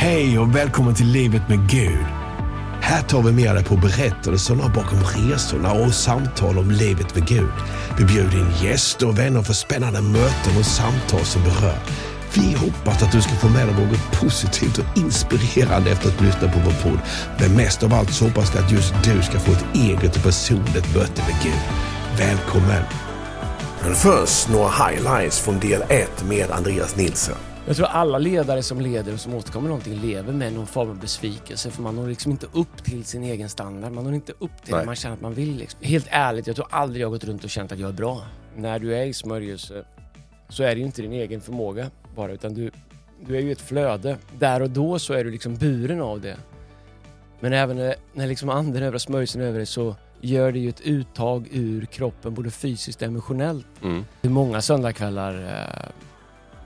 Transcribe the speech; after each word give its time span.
Hej 0.00 0.38
och 0.38 0.56
välkommen 0.56 0.94
till 0.94 1.06
Livet 1.06 1.48
med 1.48 1.70
Gud. 1.70 2.06
Här 2.80 3.02
tar 3.02 3.22
vi 3.22 3.32
med 3.32 3.54
dig 3.54 3.64
på 3.64 3.76
berättelserna 3.76 4.68
bakom 4.68 4.98
resorna 4.98 5.72
och 5.72 5.94
samtal 5.94 6.58
om 6.58 6.70
livet 6.70 7.14
med 7.14 7.28
Gud. 7.28 7.52
Vi 7.98 8.04
bjuder 8.04 8.38
in 8.38 8.50
gäster 8.62 9.08
och 9.08 9.18
vänner 9.18 9.42
för 9.42 9.52
spännande 9.52 10.00
möten 10.00 10.58
och 10.58 10.64
samtal 10.64 11.24
som 11.24 11.42
berör. 11.42 11.78
Vi 12.34 12.54
hoppas 12.54 13.02
att 13.02 13.12
du 13.12 13.22
ska 13.22 13.32
få 13.32 13.48
med 13.48 13.68
dig 13.68 13.74
något 13.74 14.20
positivt 14.20 14.78
och 14.78 14.98
inspirerande 14.98 15.90
efter 15.90 16.08
att 16.08 16.20
lyssna 16.20 16.48
på 16.48 16.58
vår 16.64 16.90
podd. 16.90 16.98
Men 17.38 17.56
mest 17.56 17.82
av 17.82 17.94
allt 17.94 18.12
så 18.12 18.24
hoppas 18.24 18.54
vi 18.54 18.58
att 18.58 18.72
just 18.72 18.94
du 19.04 19.22
ska 19.22 19.38
få 19.38 19.52
ett 19.52 19.64
eget 19.74 20.16
och 20.16 20.22
personligt 20.22 20.94
möte 20.94 21.22
med 21.22 21.42
Gud. 21.42 21.62
Välkommen! 22.18 22.82
Men 23.82 23.94
först 23.94 24.48
några 24.48 24.70
highlights 24.70 25.40
från 25.40 25.58
del 25.58 25.82
1 25.88 26.24
med 26.28 26.50
Andreas 26.50 26.96
Nilsson. 26.96 27.49
Jag 27.66 27.76
tror 27.76 27.86
alla 27.86 28.18
ledare 28.18 28.62
som 28.62 28.80
leder 28.80 29.12
och 29.12 29.20
som 29.20 29.34
återkommer 29.34 29.68
någonting 29.68 30.00
lever 30.00 30.32
med 30.32 30.52
någon 30.52 30.66
form 30.66 30.90
av 30.90 31.00
besvikelse 31.00 31.70
för 31.70 31.82
man 31.82 31.96
når 31.96 32.08
liksom 32.08 32.32
inte 32.32 32.46
upp 32.52 32.84
till 32.84 33.04
sin 33.04 33.22
egen 33.22 33.48
standard. 33.48 33.92
Man 33.92 34.04
når 34.04 34.14
inte 34.14 34.32
upp 34.32 34.62
till 34.64 34.72
Nej. 34.72 34.80
det 34.80 34.86
man 34.86 34.96
känner 34.96 35.14
att 35.14 35.20
man 35.20 35.34
vill. 35.34 35.56
Liksom. 35.56 35.80
Helt 35.82 36.06
ärligt, 36.10 36.46
jag 36.46 36.56
tror 36.56 36.66
aldrig 36.70 37.02
jag 37.02 37.06
har 37.06 37.12
gått 37.12 37.24
runt 37.24 37.44
och 37.44 37.50
känt 37.50 37.72
att 37.72 37.78
jag 37.78 37.88
är 37.88 37.94
bra. 37.94 38.22
När 38.56 38.78
du 38.78 38.96
är 38.96 39.04
i 39.04 39.12
smörjelse 39.12 39.84
så 40.48 40.62
är 40.62 40.74
det 40.74 40.80
ju 40.80 40.86
inte 40.86 41.02
din 41.02 41.12
egen 41.12 41.40
förmåga 41.40 41.90
bara 42.16 42.32
utan 42.32 42.54
du, 42.54 42.70
du 43.26 43.36
är 43.36 43.40
ju 43.40 43.52
ett 43.52 43.60
flöde. 43.60 44.16
Där 44.38 44.62
och 44.62 44.70
då 44.70 44.98
så 44.98 45.14
är 45.14 45.24
du 45.24 45.30
liksom 45.30 45.56
buren 45.56 46.00
av 46.00 46.20
det. 46.20 46.36
Men 47.40 47.52
även 47.52 47.76
när, 47.76 47.94
när 48.12 48.26
liksom 48.26 48.48
anden 48.48 48.82
över 48.82 48.98
smörjelsen 48.98 49.42
över 49.42 49.58
dig 49.58 49.66
så 49.66 49.96
gör 50.20 50.52
det 50.52 50.58
ju 50.58 50.68
ett 50.68 50.80
uttag 50.80 51.48
ur 51.50 51.84
kroppen 51.84 52.34
både 52.34 52.50
fysiskt 52.50 53.02
och 53.02 53.08
emotionellt. 53.08 53.66
Mm. 53.82 54.04
Är 54.22 54.28
många 54.28 54.60
söndagskvällar 54.60 55.34
eh, 55.34 55.90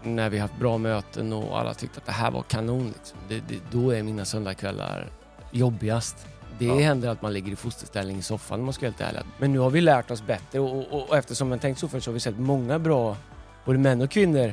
när 0.04 0.30
vi 0.30 0.38
haft 0.38 0.58
bra 0.58 0.78
möten 0.78 1.32
och 1.32 1.58
alla 1.60 1.74
tyckte 1.74 1.98
att 1.98 2.06
det 2.06 2.12
här 2.12 2.30
var 2.30 2.42
kanon. 2.42 2.86
Liksom. 2.98 3.18
Det, 3.28 3.40
det, 3.48 3.58
då 3.72 3.90
är 3.90 4.02
mina 4.02 4.24
söndagskvällar 4.24 5.08
jobbigast. 5.50 6.26
Det 6.58 6.64
Ja. 6.64 6.78
händer 6.78 7.08
att 7.08 7.22
man 7.22 7.32
ligger 7.32 7.52
i 7.52 7.56
fosterställning 7.56 8.16
i 8.18 8.22
soffan 8.22 8.58
om 8.60 8.64
man 8.64 8.74
ska 8.74 8.86
vara 8.86 8.94
helt 8.98 9.14
ärlig. 9.16 9.26
Men 9.38 9.52
nu 9.52 9.58
har 9.58 9.70
vi 9.70 9.80
lärt 9.80 10.10
oss 10.10 10.22
bättre 10.26 10.60
och, 10.60 10.92
och, 10.92 11.08
och 11.08 11.16
eftersom 11.16 11.48
man 11.48 11.58
tänkt 11.58 11.78
så 11.80 11.88
förut 11.88 12.04
så 12.04 12.10
har 12.10 12.14
vi 12.14 12.20
sett 12.20 12.38
många 12.38 12.78
bra, 12.78 13.16
både 13.64 13.78
män 13.78 14.00
och 14.02 14.10
kvinnor, 14.10 14.52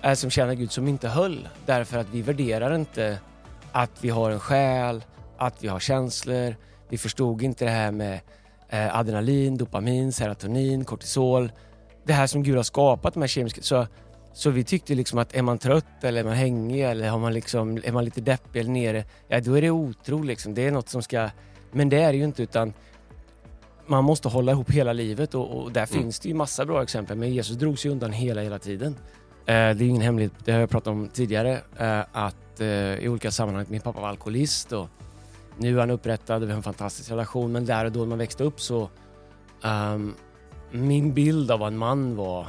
är 0.00 0.14
som 0.14 0.30
känner 0.30 0.54
Gud 0.54 0.72
som 0.72 0.88
inte 0.88 1.08
höll. 1.08 1.48
Därför 1.66 1.98
att 1.98 2.06
vi 2.12 2.22
värderar 2.22 2.74
inte 2.74 3.18
att 3.72 3.90
vi 4.00 4.08
har 4.10 4.30
en 4.30 4.40
själ, 4.40 5.04
att 5.38 5.64
vi 5.64 5.68
har 5.68 5.80
känslor. 5.80 6.56
Vi 6.88 6.98
förstod 6.98 7.42
inte 7.42 7.64
det 7.64 7.70
här 7.70 7.90
med 7.92 8.20
eh, 8.68 8.96
adrenalin, 8.96 9.56
dopamin, 9.58 10.12
serotonin, 10.12 10.84
kortisol. 10.84 11.52
Det 12.04 12.12
här 12.12 12.26
som 12.26 12.42
Gud 12.42 12.56
har 12.56 12.62
skapat, 12.62 13.14
de 13.14 13.20
här 13.20 13.28
kemiska. 13.28 13.62
Så, 13.62 13.86
så 14.32 14.50
vi 14.50 14.64
tyckte 14.64 14.94
liksom 14.94 15.18
att 15.18 15.34
är 15.34 15.42
man 15.42 15.58
trött 15.58 16.04
eller 16.04 16.20
är 16.20 16.24
man 16.24 16.32
hängig 16.32 16.80
eller 16.84 17.08
har 17.08 17.18
man 17.18 17.32
liksom, 17.34 17.80
är 17.84 17.92
man 17.92 18.04
lite 18.04 18.20
deppig 18.20 18.60
eller 18.60 18.70
nere, 18.70 19.04
ja 19.28 19.40
då 19.40 19.54
är 19.54 19.62
det 19.62 19.70
otro 19.70 20.22
liksom. 20.22 20.54
Det 20.54 20.66
är 20.66 20.70
något 20.70 20.88
som 20.88 21.02
ska... 21.02 21.30
Men 21.72 21.88
det 21.88 22.02
är 22.02 22.12
det 22.12 22.18
ju 22.18 22.24
inte 22.24 22.42
utan 22.42 22.72
man 23.86 24.04
måste 24.04 24.28
hålla 24.28 24.52
ihop 24.52 24.70
hela 24.70 24.92
livet 24.92 25.34
och, 25.34 25.62
och 25.62 25.72
där 25.72 25.80
Mm. 25.90 26.02
finns 26.02 26.18
det 26.20 26.28
ju 26.28 26.34
massa 26.34 26.66
bra 26.66 26.82
exempel. 26.82 27.16
Men 27.16 27.34
Jesus 27.34 27.56
drog 27.56 27.78
sig 27.78 27.90
undan 27.90 28.12
hela, 28.12 28.40
hela 28.42 28.58
tiden. 28.58 28.96
Eh, 29.46 29.54
det 29.54 29.54
är 29.54 29.82
ingen 29.82 30.02
hemlighet, 30.02 30.32
det 30.44 30.52
har 30.52 30.60
jag 30.60 30.70
pratat 30.70 30.86
om 30.88 31.08
tidigare, 31.08 31.60
eh, 31.78 32.00
att 32.12 32.60
eh, 32.60 32.94
i 32.94 33.08
olika 33.08 33.30
sammanhang, 33.30 33.66
min 33.68 33.80
pappa 33.80 34.00
var 34.00 34.08
alkoholist 34.08 34.72
och 34.72 34.88
nu 35.58 35.76
är 35.76 35.80
han 35.80 35.90
upprättad 35.90 36.42
och 36.42 36.48
vi 36.48 36.52
har 36.52 36.56
en 36.56 36.62
fantastisk 36.62 37.10
relation. 37.10 37.52
Men 37.52 37.66
där 37.66 37.84
och 37.84 37.92
då 37.92 38.00
när 38.00 38.06
man 38.06 38.18
växte 38.18 38.44
upp 38.44 38.60
så, 38.60 38.88
ehm, 39.64 40.14
min 40.70 41.14
bild 41.14 41.50
av 41.50 41.58
vad 41.60 41.68
en 41.72 41.78
man 41.78 42.16
var 42.16 42.46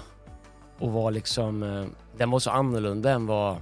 och 0.82 0.92
var 0.92 1.12
liksom, 1.12 1.64
eh, 1.64 1.86
den 2.18 2.32
var 2.32 2.40
så 2.40 2.50
annorlunda 2.50 3.12
än 3.12 3.26
vad, 3.26 3.58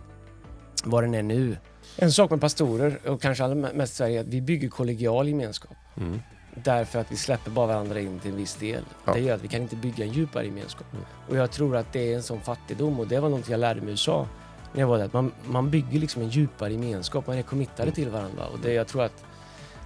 vad 0.83 1.03
den 1.03 1.13
är 1.15 1.23
nu. 1.23 1.57
En 1.95 2.11
sak 2.11 2.31
med 2.31 2.41
pastorer 2.41 2.99
och 3.07 3.21
kanske 3.21 3.43
allra 3.43 3.55
mest 3.73 3.93
i 3.93 3.95
Sverige 3.95 4.17
är 4.19 4.21
att 4.21 4.27
vi 4.27 4.41
bygger 4.41 4.69
kollegial 4.69 5.27
gemenskap. 5.27 5.71
Mm. 5.97 6.19
Därför 6.63 6.99
att 6.99 7.11
vi 7.11 7.15
släpper 7.15 7.51
bara 7.51 7.67
varandra 7.67 7.99
in 7.99 8.19
till 8.19 8.31
en 8.31 8.37
viss 8.37 8.55
del. 8.55 8.83
Ja. 9.05 9.13
Det 9.13 9.19
gör 9.19 9.35
att 9.35 9.43
vi 9.43 9.47
kan 9.47 9.61
inte 9.61 9.75
bygga 9.75 10.05
en 10.05 10.11
djupare 10.11 10.45
gemenskap. 10.45 10.87
Mm. 10.93 11.05
Och 11.29 11.35
jag 11.35 11.51
tror 11.51 11.75
att 11.77 11.93
det 11.93 12.11
är 12.11 12.15
en 12.15 12.23
sån 12.23 12.41
fattigdom 12.41 12.99
och 12.99 13.07
det 13.07 13.19
var 13.19 13.29
något 13.29 13.49
jag 13.49 13.59
lärde 13.59 13.81
mig 13.81 13.89
i 13.89 13.91
USA. 13.91 14.27
När 14.73 14.81
jag 14.81 14.87
var 14.87 14.97
där. 14.97 15.09
Man, 15.13 15.31
man 15.45 15.69
bygger 15.69 15.99
liksom 15.99 16.21
en 16.21 16.29
djupare 16.29 16.71
gemenskap, 16.71 17.27
man 17.27 17.37
är 17.37 17.41
committade 17.41 17.81
Mm. 17.83 17.93
till 17.95 18.09
varandra. 18.09 18.47
Och 18.53 18.59
det, 18.59 18.73
jag, 18.73 18.87
tror 18.87 19.03
att, 19.03 19.23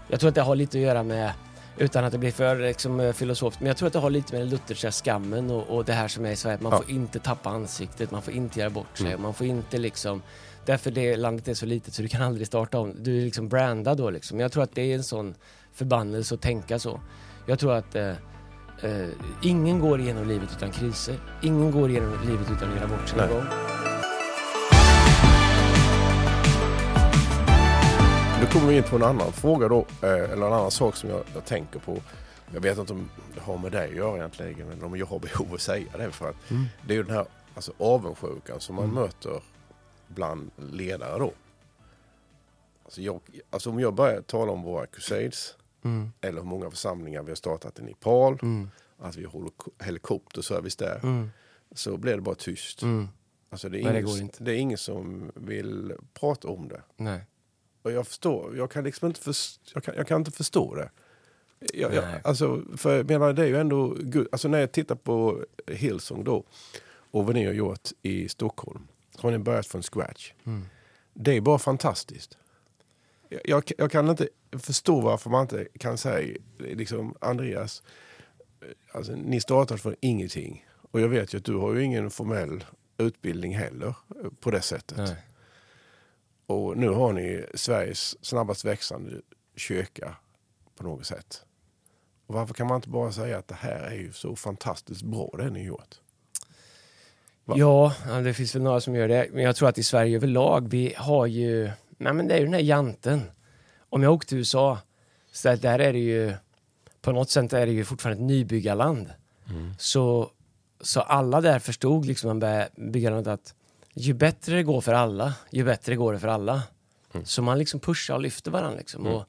jag 0.08 0.20
tror 0.20 0.30
att 0.30 0.36
det 0.36 0.42
har 0.42 0.56
lite 0.56 0.78
att 0.78 0.84
göra 0.84 1.04
med, 1.04 1.32
utan 1.78 2.06
att 2.06 2.12
det 2.12 2.18
blir 2.18 2.32
för 2.32 2.56
liksom, 2.60 3.00
eh, 3.00 3.14
filosofiskt, 3.14 3.62
men 3.62 3.68
jag 3.68 3.78
tror 3.78 3.88
att 3.88 3.94
det 3.94 4.00
har 4.00 4.10
lite 4.10 4.34
med 4.34 4.42
den 4.42 4.50
lutherska 4.50 4.92
skammen 4.92 5.52
och, 5.52 5.76
och 5.78 5.86
det 5.86 5.94
här 5.94 6.08
som 6.08 6.26
är 6.26 6.32
i 6.32 6.36
Sverige. 6.36 6.58
Man 6.62 6.72
Ja. 6.72 6.78
får 6.78 6.90
inte 6.92 7.20
tappa 7.20 7.50
ansiktet, 7.50 8.12
man 8.12 8.22
får 8.22 8.34
inte 8.34 8.60
göra 8.60 8.70
bort 8.70 8.98
sig, 8.98 9.08
Mm. 9.08 9.22
man 9.22 9.34
får 9.34 9.48
inte 9.48 9.78
liksom 9.78 10.22
Därför 10.66 10.92
det 10.92 11.18
landet 11.18 11.48
är 11.48 11.54
så 11.54 11.66
litet 11.66 11.94
så 11.94 12.02
du 12.02 12.08
kan 12.08 12.22
aldrig 12.22 12.48
starta 12.48 12.80
om. 12.80 12.94
Du 13.04 13.18
är 13.18 13.22
liksom 13.22 13.50
brandad 13.50 13.98
då 13.98 14.10
liksom. 14.10 14.40
Jag 14.40 14.52
tror 14.52 14.64
att 14.64 14.76
det 14.76 14.82
är 14.92 14.96
en 14.96 15.04
sån 15.04 15.36
förbannelse 15.74 16.36
att 16.36 16.42
tänka 16.42 16.80
så. 16.80 17.00
Jag 17.46 17.60
tror 17.60 17.74
att 17.74 17.96
eh, 17.96 18.10
eh, 18.82 19.08
ingen 19.42 19.80
går 19.80 20.00
igenom 20.02 20.28
livet 20.28 20.50
utan 20.58 20.72
kriser. 20.72 21.16
Ingen 21.42 21.72
går 21.72 21.90
igenom 21.90 22.18
livet 22.26 22.48
utan 22.58 22.70
att 22.72 22.76
göra 22.78 22.88
bort 22.88 23.10
sig 23.10 23.18
någon 23.18 23.30
gång. 23.30 23.44
Då 28.44 28.50
kommer 28.50 28.68
vi 28.68 28.78
in 28.78 28.84
på 28.84 28.96
en 28.96 29.04
annan 29.04 29.32
fråga 29.34 29.68
då, 29.68 29.80
eh, 30.02 30.10
eller 30.10 30.34
en 30.48 30.54
annan 30.54 30.72
sak 30.72 30.96
som 30.96 31.10
jag, 31.10 31.24
jag 31.34 31.46
tänker 31.46 31.80
på. 31.80 31.98
Jag 32.54 32.62
vet 32.62 32.78
inte 32.78 32.94
om 32.94 33.10
det 33.36 33.40
har 33.42 33.58
med 33.58 33.72
dig 33.72 33.90
att 33.90 33.96
göra 33.96 34.18
egentligen, 34.18 34.68
men 34.68 34.84
om 34.84 34.98
jag 34.98 35.06
har 35.06 35.20
behov 35.20 35.54
att 35.54 35.62
säga 35.62 35.98
det. 35.98 36.12
För 36.12 36.30
att 36.30 36.52
Mm. 36.52 36.66
det 36.88 36.94
är 36.94 36.98
ju 36.98 37.04
den 37.04 37.16
här 37.16 37.26
alltså, 37.56 37.74
avundsjukan 37.78 38.60
som 38.60 38.76
man 38.76 38.84
Mm. 38.86 38.96
möter 38.96 39.42
bland 40.08 40.52
ledare 40.58 41.20
då. 41.20 41.34
Alltså, 42.86 43.02
jag, 43.02 43.20
alltså 43.50 43.70
om 43.70 43.80
jag 43.80 43.94
börjar 43.94 44.22
tala 44.22 44.52
om 44.52 44.62
våra 44.64 44.86
crusades, 44.86 45.56
Mm. 45.84 46.12
eller 46.22 46.42
hur 46.42 46.48
många 46.48 46.70
församlingar 46.70 47.24
vi 47.24 47.32
har 47.32 47.36
startat 47.36 47.80
i 47.80 47.82
Nepal, 47.82 48.40
Mm. 48.42 48.70
att 49.00 49.16
vi 49.16 49.24
ko- 49.58 49.72
helikopterservice 49.80 50.76
där, 50.76 51.00
Mm. 51.04 51.30
så 51.76 51.98
blir 51.98 52.16
det 52.16 52.22
bara 52.22 52.36
tyst. 52.36 52.82
Mm. 52.82 53.08
Alltså, 53.50 53.70
det, 53.70 53.80
är 53.80 53.84
Nej, 53.84 53.94
det 53.94 54.00
ingen, 54.00 54.22
inte. 54.22 54.44
det 54.44 54.52
är 54.52 54.58
ingen 54.58 54.78
som 54.78 55.32
vill 55.36 55.94
prata 56.14 56.48
om 56.48 56.68
det. 56.68 56.82
Nej. 56.98 57.22
Och 57.84 57.92
jag 57.92 58.08
förstår, 58.08 58.58
jag 58.58 58.72
kan 58.72 58.84
liksom 58.84 59.08
inte, 59.08 59.20
först, 59.20 59.62
jag 59.74 59.84
kan, 59.84 59.96
jag 59.96 60.08
kan 60.08 60.22
inte 60.22 60.32
förstå 60.32 60.76
det. 60.76 60.90
Jag, 61.74 61.94
jag, 61.94 62.06
alltså, 62.24 62.62
för 62.78 62.98
jag 62.98 63.08
menar, 63.08 63.34
det 63.34 63.44
är 63.44 63.48
ju 63.48 63.58
ändå. 63.58 63.98
Alltså 64.32 64.48
när 64.48 64.60
jag 64.60 64.72
tittar 64.72 64.96
på 64.96 65.46
Hillsong 65.68 66.24
då 66.24 66.44
och 67.12 67.26
vad 67.26 67.36
ni 67.36 67.46
har 67.46 67.54
gjort 67.54 67.90
i 68.02 68.30
Stockholm. 68.30 68.88
Har 69.18 69.32
ni 69.32 69.38
börjat 69.38 69.68
från 69.68 69.84
scratch. 69.84 70.34
Mm. 70.44 70.66
Det 71.14 71.38
är 71.38 71.42
bara 71.42 71.60
fantastiskt. 71.60 72.38
Jag, 73.44 73.72
jag, 73.78 73.92
kan 73.92 74.10
inte 74.10 74.30
förstå 74.52 75.02
varför 75.02 75.30
man 75.30 75.42
inte 75.42 75.68
kan 75.80 75.98
säga, 75.98 76.38
liksom 76.58 77.16
Andreas, 77.22 77.84
alltså, 78.92 79.16
ni 79.16 79.42
startade 79.42 79.80
från 79.80 79.96
ingenting. 80.00 80.66
Och 80.92 81.02
jag 81.02 81.08
vet 81.08 81.34
ju 81.34 81.38
att 81.38 81.46
du 81.46 81.56
har 81.56 81.74
ju 81.74 81.84
ingen 81.84 82.10
formell 82.10 82.66
utbildning 82.98 83.56
heller 83.56 83.88
eh, 83.88 84.30
på 84.40 84.52
det 84.52 84.62
sättet. 84.62 84.98
Nej. 84.98 85.16
Och 86.46 86.78
nu 86.78 86.90
har 86.90 87.14
ni 87.14 87.46
Sveriges 87.54 88.26
snabbast 88.26 88.66
växande 88.66 89.22
kyrka 89.56 90.16
på 90.76 90.84
något 90.84 91.06
sätt. 91.06 91.46
Och 92.28 92.36
varför 92.36 92.54
kan 92.54 92.68
man 92.68 92.76
inte 92.76 92.90
bara 92.90 93.12
säga 93.12 93.38
att 93.38 93.48
det 93.48 93.56
här 93.56 93.84
är 93.84 93.96
ju 93.96 94.12
så 94.14 94.36
fantastiskt 94.36 95.04
bra 95.04 95.30
det 95.38 95.50
ni 95.50 95.64
gjort? 95.64 96.00
Va? 97.46 97.56
Ja, 97.58 97.94
det 98.24 98.34
finns 98.34 98.56
väl 98.56 98.62
några 98.62 98.82
som 98.82 98.96
gör 98.96 99.08
det. 99.08 99.28
Men 99.32 99.44
jag 99.44 99.56
tror 99.56 99.70
att 99.70 99.78
i 99.78 99.84
Sverige 99.84 100.16
överlag, 100.16 100.70
vi 100.70 100.94
har 100.98 101.26
ju... 101.26 101.72
Nej 101.98 102.14
men 102.14 102.28
det 102.28 102.34
är 102.34 102.40
ju 102.40 102.46
den 102.46 102.54
här 102.54 102.62
janten. 102.62 103.22
Om 103.90 104.04
jag 104.04 104.14
åkte 104.14 104.30
till 104.30 104.38
USA, 104.38 104.78
så 105.32 105.56
där, 105.56 105.80
är 105.80 105.94
det 105.94 106.00
ju... 106.00 106.34
På 107.02 107.12
något 107.12 107.30
sätt 107.30 107.54
är 107.54 107.66
det 107.66 107.72
ju 107.72 107.86
fortfarande 107.86 108.24
ett 108.24 108.28
nybyggarland. 108.28 109.14
Så, 109.78 110.32
så 110.82 111.02
alla 111.02 111.42
där 111.42 111.60
förstod 111.60 112.06
liksom 112.06 112.28
man 112.28 112.40
började 112.40 112.70
bygga 112.76 113.10
landet 113.10 113.34
att 113.34 113.56
ju 113.94 114.14
bättre 114.14 114.56
det 114.56 114.64
går 114.64 114.82
för 114.82 114.94
alla, 114.94 115.34
ju 115.52 115.64
bättre 115.64 115.96
går 115.96 116.14
det 116.14 116.20
för 116.20 116.28
alla. 116.28 116.62
Så 117.24 117.42
man 117.42 117.60
liksom 117.60 117.80
pushar 117.80 118.14
och 118.14 118.22
lyfter 118.22 118.52
varandra. 118.52 118.78
Liksom. 118.78 119.08
Och, 119.08 119.26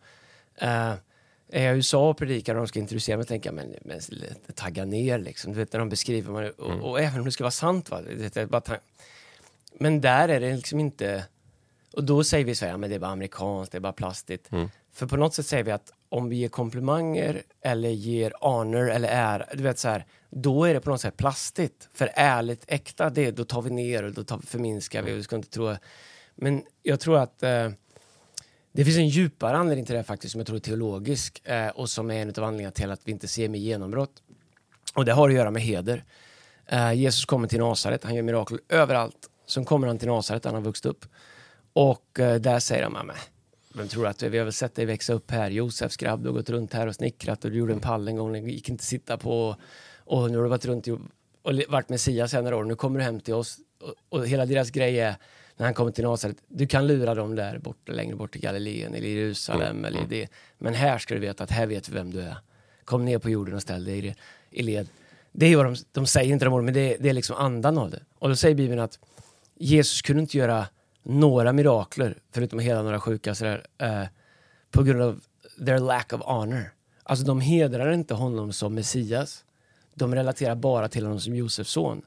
eh, 0.56 0.94
är 1.49 1.64
jag 1.64 1.75
i 1.75 1.76
USA 1.76 2.08
och 2.08 2.19
predikar 2.19 2.55
och 2.55 2.61
de 2.61 2.69
ska 2.69 2.78
introducera 2.78 3.16
mig 3.16 3.26
tänker 3.26 3.49
jag, 3.49 3.55
men, 3.55 3.75
men 3.82 4.00
tagga 4.55 4.84
ner 4.84 5.19
liksom. 5.19 5.52
Du 5.52 5.58
vet 5.58 5.72
när 5.72 5.81
de 5.81 5.88
beskriver 5.88 6.32
man 6.32 6.50
och, 6.50 6.90
och 6.90 7.00
även 7.00 7.19
om 7.19 7.25
det 7.25 7.32
ska 7.32 7.44
vara 7.44 7.50
sant 7.50 7.90
va. 7.90 8.00
Det, 8.02 8.37
är 8.37 8.46
bara 8.46 8.78
men 9.78 10.00
där 10.00 10.28
är 10.28 10.40
det 10.40 10.56
liksom 10.56 10.81
inte... 10.81 11.25
Och 11.93 12.05
då 12.05 12.25
säger 12.25 12.44
vi 12.44 12.55
så 12.55 12.64
här, 12.64 12.72
ja, 12.72 12.76
men 12.76 12.90
det 12.90 12.96
är 12.96 13.00
bara 13.00 13.10
amerikanskt, 13.10 13.72
det 13.72 13.78
är 13.78 13.81
bara 13.81 13.93
plastigt. 13.93 14.50
För 14.93 15.06
på 15.06 15.17
något 15.17 15.34
sätt 15.34 15.46
säger 15.46 15.64
vi 15.64 15.70
att 15.70 15.93
om 16.08 16.28
vi 16.28 16.37
ger 16.37 16.49
komplimanger 16.49 17.43
eller 17.60 17.88
ger 17.88 18.32
honor 18.40 18.90
eller 18.90 19.08
ära, 19.08 19.46
du 19.55 19.62
vet 19.62 19.78
så 19.78 19.88
här, 19.88 20.06
då 20.34 20.64
är 20.64 20.75
det 20.75 20.81
på 20.81 20.90
något 20.90 21.00
sätt 21.00 21.16
plastigt. 21.16 21.88
För 21.92 22.10
ärligt, 22.14 22.64
äkta, 22.69 23.10
det, 23.10 23.31
då 23.31 23.44
tar 23.44 23.62
vi 23.62 23.70
ner 23.70 24.02
och 24.02 24.12
då 24.12 24.25
tar 24.25 24.38
vi, 24.38 24.46
förminskar 24.46 25.02
vi 25.02 25.12
och 25.12 25.16
vi 25.16 25.22
ska 25.22 25.36
inte 25.36 25.50
tro... 25.50 25.76
Men 26.34 26.62
jag 26.82 27.00
tror 27.00 27.19
att 27.19 27.42
eh, 27.42 27.70
det 28.72 28.84
finns 28.84 28.96
en 28.96 29.08
djupare 29.08 29.56
anledning 29.56 29.86
till 29.86 29.92
det 29.92 29.98
här 29.98 30.04
faktiskt 30.04 30.32
som 30.32 30.38
jag 30.38 30.46
tror 30.46 30.56
är 30.56 30.60
teologisk 30.60 31.42
eh, 31.44 31.69
och 31.69 31.90
som 31.90 32.10
är 32.10 32.22
en 32.22 32.28
av 32.28 32.44
anledningarna 32.44 32.72
till 32.72 32.90
att 32.90 33.00
vi 33.04 33.12
inte 33.12 33.28
ser 33.28 33.48
med 33.48 33.60
genombrott. 33.60 34.22
Och 34.94 35.04
det 35.04 35.12
har 35.12 35.28
att 35.28 35.34
göra 35.34 35.50
med 35.50 35.62
heder. 35.62 36.04
Eh, 36.66 36.92
Jesus 36.92 37.25
kommer 37.25 37.48
till 37.48 37.58
Nasaret, 37.60 38.04
han 38.04 38.14
gör 38.14 38.22
mirakel 38.22 38.58
överallt. 38.69 39.31
Sen 39.46 39.64
kommer 39.64 39.86
han 39.86 39.98
till 39.98 40.08
Nasaret 40.08 40.42
där 40.42 40.50
han 40.50 40.54
har 40.54 40.62
vuxit 40.64 40.86
upp. 40.86 41.06
Och 41.72 42.20
eh, 42.20 42.40
där 42.40 42.58
säger 42.58 42.82
de, 42.82 42.92
"Men, 42.92 43.10
vem 43.75 43.88
tror 43.88 44.06
att 44.06 44.19
du 44.19 44.26
är? 44.26 44.31
Vi 44.31 44.38
har 44.38 44.44
väl 44.44 44.52
sett 44.52 44.75
dig 44.75 44.84
växa 44.84 45.12
upp 45.12 45.31
här. 45.31 45.50
Josefs 45.50 45.96
grabb, 45.96 46.22
du 46.22 46.28
har 46.28 46.34
gått 46.34 46.50
runt 46.50 46.72
här 46.72 46.86
och 46.86 46.94
snickrat 46.94 47.44
och 47.44 47.50
du 47.50 47.58
gjorde 47.58 47.72
en 47.72 47.81
pall 47.81 48.08
en 48.08 48.16
gång, 48.16 48.32
den 48.32 48.48
gick 48.48 48.69
inte 48.69 48.84
sitta 48.84 49.16
på. 49.16 49.56
Och 50.05 50.31
nu 50.31 50.37
har 50.37 50.45
du 50.45 50.51
varit 50.51 50.67
runt 50.67 50.89
och, 50.89 50.99
och 51.43 51.53
varit 51.69 51.89
Messias 51.89 52.35
i 52.35 52.43
några 52.43 52.56
år. 52.56 52.65
Nu 52.65 52.75
kommer 52.75 52.99
du 52.99 53.05
hem 53.05 53.21
till 53.21 53.35
oss. 53.35 53.59
Och, 53.81 53.95
och 54.09 54.27
hela 54.27 54.47
deras 54.47 54.71
grej 54.71 55.01
är, 55.01 55.17
när 55.56 55.67
han 55.67 55.75
kommer 55.75 55.91
till 55.91 56.05
Nasaret, 56.05 56.37
du 56.49 56.67
kan 56.67 56.87
lura 56.87 57.15
dem 57.15 57.35
där 57.35 57.59
borta, 57.59 57.93
längre 57.93 58.17
bort 58.17 58.37
i 58.37 58.39
Galileen 58.39 58.95
eller 58.95 59.06
i 59.06 59.15
Jerusalem 59.15 59.85
eller 59.85 60.01
i 60.01 60.06
det. 60.09 60.29
Men 60.59 60.75
här 60.75 60.99
ska 60.99 61.15
du 61.15 61.21
veta 61.21 61.45
att 61.45 61.51
här 61.51 61.67
vet 61.67 61.89
vi 61.89 61.93
vem 61.93 62.11
du 62.11 62.21
är. 62.21 62.37
Kom 62.85 63.05
ner 63.05 63.19
på 63.19 63.31
jorden 63.31 63.55
och 63.55 63.62
ställ 63.62 63.85
dig 63.85 64.06
i, 64.06 64.15
i 64.51 64.62
led. 64.62 64.89
Det 65.33 65.47
är 65.47 65.56
vad 65.56 65.67
de, 65.67 65.77
de 65.93 66.06
säger 66.06 66.33
inte 66.33 66.45
de 66.45 66.55
orden, 66.55 66.65
men 66.65 66.75
det, 66.75 66.97
det 67.01 67.09
är 67.09 67.12
liksom 67.12 67.37
andan 67.37 67.79
av 67.79 67.91
det. 67.91 68.01
Och 68.19 68.29
då 68.29 68.37
säger 68.37 68.55
Bibeln 68.55 68.81
att 68.81 68.99
Jesus 69.55 70.03
kunde 70.03 70.23
inte 70.23 70.39
göra 70.39 70.67
några 71.03 71.53
mirakler, 71.53 72.19
förutom 72.33 72.59
att 72.59 72.65
hela 72.65 72.83
några 72.83 73.01
sjuka, 73.01 73.35
sådär, 73.35 73.67
eh, 73.79 74.05
på 74.71 74.83
grund 74.83 75.03
av 75.03 75.21
their 75.67 75.79
lack 75.79 76.12
of 76.12 76.21
honor. 76.21 76.73
Alltså 77.03 77.25
de 77.25 77.41
hedrar 77.41 77.93
inte 77.93 78.15
honom 78.15 78.53
som 78.53 78.75
Messias. 78.75 79.45
De 79.94 80.14
relaterar 80.14 80.55
bara 80.55 80.88
till 80.88 81.05
honom 81.05 81.20
som 81.20 81.35
Josefs 81.35 81.70
son. 81.70 82.02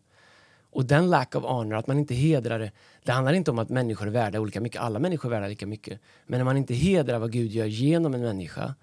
Och 0.72 0.86
den 0.86 1.10
lack 1.10 1.36
of 1.36 1.44
honor, 1.44 1.76
att 1.76 1.88
man 1.88 2.00
inte 2.00 2.16
hedrar 2.16 2.60
det, 2.60 2.72
det 3.04 3.12
handlar 3.12 3.34
inte 3.34 3.52
om 3.52 3.60
att 3.60 3.70
människor 3.70 4.08
är 4.08 4.12
värda 4.12 4.40
olika 4.40 4.62
mycket. 4.62 4.82
Alla 4.82 5.00
människor 5.00 5.30
är 5.30 5.36
värda 5.36 5.48
lika 5.48 5.68
mycket. 5.68 6.00
Men 6.26 6.40
när 6.40 6.46
man 6.46 6.58
inte 6.58 6.74
hedrar 6.74 7.20
vad 7.20 7.32
Gud 7.32 7.52
gör 7.52 7.66
genom 7.66 8.14
en 8.14 8.22
människa, 8.22 8.76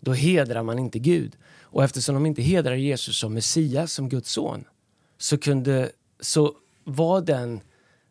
då 0.00 0.12
hedrar 0.12 0.62
man 0.62 0.78
inte 0.78 0.98
Gud. 0.98 1.36
Och 1.60 1.84
eftersom 1.84 2.14
de 2.14 2.26
inte 2.26 2.42
hedrar 2.42 2.74
Jesus 2.74 3.18
som 3.18 3.34
Messias, 3.34 3.92
som 3.92 4.08
Guds 4.08 4.32
son, 4.32 4.64
så 5.18 5.38
kunde, 5.38 5.90
så 6.20 6.52
var 6.84 7.20
den 7.20 7.60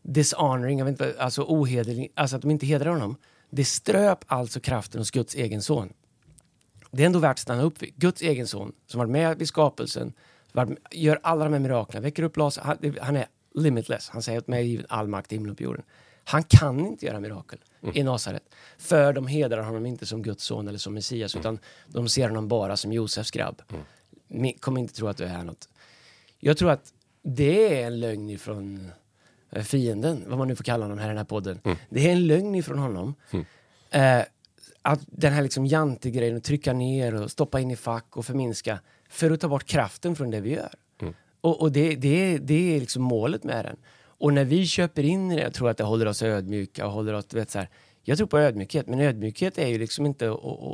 dishonoring, 0.01 0.79
jag 0.79 0.85
vet 0.85 0.91
inte, 0.91 1.15
alltså 1.19 1.43
ohederlig, 1.47 2.11
alltså 2.15 2.35
att 2.35 2.41
de 2.41 2.51
inte 2.51 2.65
hedrar 2.65 2.91
honom, 2.91 3.15
det 3.49 3.65
ströp 3.65 4.19
alltså 4.27 4.59
kraften 4.59 5.01
hos 5.01 5.11
Guds 5.11 5.35
egen 5.35 5.61
son. 5.61 5.93
Det 6.91 7.03
är 7.03 7.05
ändå 7.05 7.19
värt 7.19 7.31
att 7.31 7.39
stanna 7.39 7.63
upp 7.63 7.81
vid. 7.81 7.95
Guds 7.95 8.21
egen 8.21 8.47
son, 8.47 8.71
som 8.87 8.97
varit 8.97 9.11
med 9.11 9.37
vid 9.37 9.47
skapelsen, 9.47 10.13
gör 10.91 11.19
alla 11.23 11.43
de 11.43 11.53
här 11.53 11.59
miraklerna, 11.59 12.03
väcker 12.03 12.23
upp 12.23 12.37
Lazarus, 12.37 12.65
han, 12.81 12.95
han 13.01 13.15
är 13.15 13.25
limitless. 13.55 14.09
Han 14.09 14.21
säger 14.21 14.39
att 14.39 14.47
mig 14.47 14.59
är 14.59 14.65
given 14.65 14.85
all 14.89 15.07
makt 15.07 15.31
i 15.31 15.35
himlen 15.35 15.51
och 15.51 15.57
på 15.57 15.63
jorden. 15.63 15.83
Han 16.23 16.43
kan 16.43 16.79
inte 16.79 17.05
göra 17.05 17.19
mirakel 17.19 17.59
i 17.93 18.03
Nasaret. 18.03 18.43
För 18.77 19.13
de 19.13 19.27
hedrar 19.27 19.63
honom 19.63 19.85
inte 19.85 20.05
som 20.05 20.21
Guds 20.21 20.43
son 20.43 20.67
eller 20.67 20.79
som 20.79 20.93
Messias, 20.93 21.35
utan 21.35 21.59
de 21.87 22.09
ser 22.09 22.27
honom 22.27 22.47
bara 22.47 22.77
som 22.77 22.91
Josefs 22.93 23.31
grabb. 23.31 23.61
Ni 24.27 24.53
kommer 24.53 24.81
inte 24.81 24.93
tro 24.93 25.07
att 25.07 25.17
du 25.17 25.23
är 25.23 25.43
något. 25.43 25.69
Jag 26.39 26.57
tror 26.57 26.71
att 26.71 26.93
det 27.23 27.81
är 27.81 27.87
en 27.87 27.99
lögn 27.99 28.29
ifrån 28.29 28.91
eh, 29.49 29.63
fienden, 29.63 30.23
vad 30.27 30.37
man 30.37 30.47
nu 30.47 30.55
får 30.55 30.63
kalla 30.63 30.83
honom 30.85 30.97
här 30.99 31.05
i 31.05 31.09
den 31.09 31.17
här 31.17 31.25
podden. 31.25 31.59
Det 31.89 32.07
är 32.07 32.11
en 32.11 32.27
lögn 32.27 32.55
ifrån 32.55 32.77
honom. 32.79 33.15
Eh, 33.89 34.21
att 34.81 34.99
den 35.07 35.33
här 35.33 35.41
liksom 35.41 35.65
jantegrejen, 35.65 36.37
att 36.37 36.43
trycka 36.43 36.73
ner 36.73 37.15
och 37.15 37.31
stoppa 37.31 37.59
in 37.59 37.71
i 37.71 37.75
fack 37.75 38.17
och 38.17 38.25
förminska 38.25 38.79
för 39.09 39.31
att 39.31 39.39
ta 39.39 39.47
bort 39.47 39.65
kraften 39.65 40.15
från 40.15 40.31
det 40.31 40.41
vi 40.41 40.53
gör. 40.53 40.73
Och, 41.41 41.61
och 41.61 41.71
det, 41.71 41.95
det, 41.95 42.37
det 42.37 42.75
är 42.75 42.79
liksom 42.79 43.03
målet 43.03 43.43
med 43.43 43.65
den. 43.65 43.77
Och 44.03 44.33
när 44.33 44.45
vi 44.45 44.67
köper 44.67 45.03
in 45.03 45.29
det, 45.29 45.41
jag 45.41 45.53
tror 45.53 45.69
att 45.69 45.77
det 45.77 45.83
håller 45.83 46.05
oss 46.05 46.23
ödmjuka 46.23 46.85
och 46.85 46.91
håller 46.91 47.13
oss, 47.13 47.25
du 47.25 47.37
vet 47.37 47.49
så 47.49 47.59
här, 47.59 47.69
jag 48.03 48.17
tror 48.17 48.27
på 48.27 48.39
ödmjukhet, 48.39 48.87
men 48.87 48.99
ödmjukhet 48.99 49.57
är 49.57 49.67
ju 49.67 49.77
liksom 49.77 50.05
inte 50.05 50.31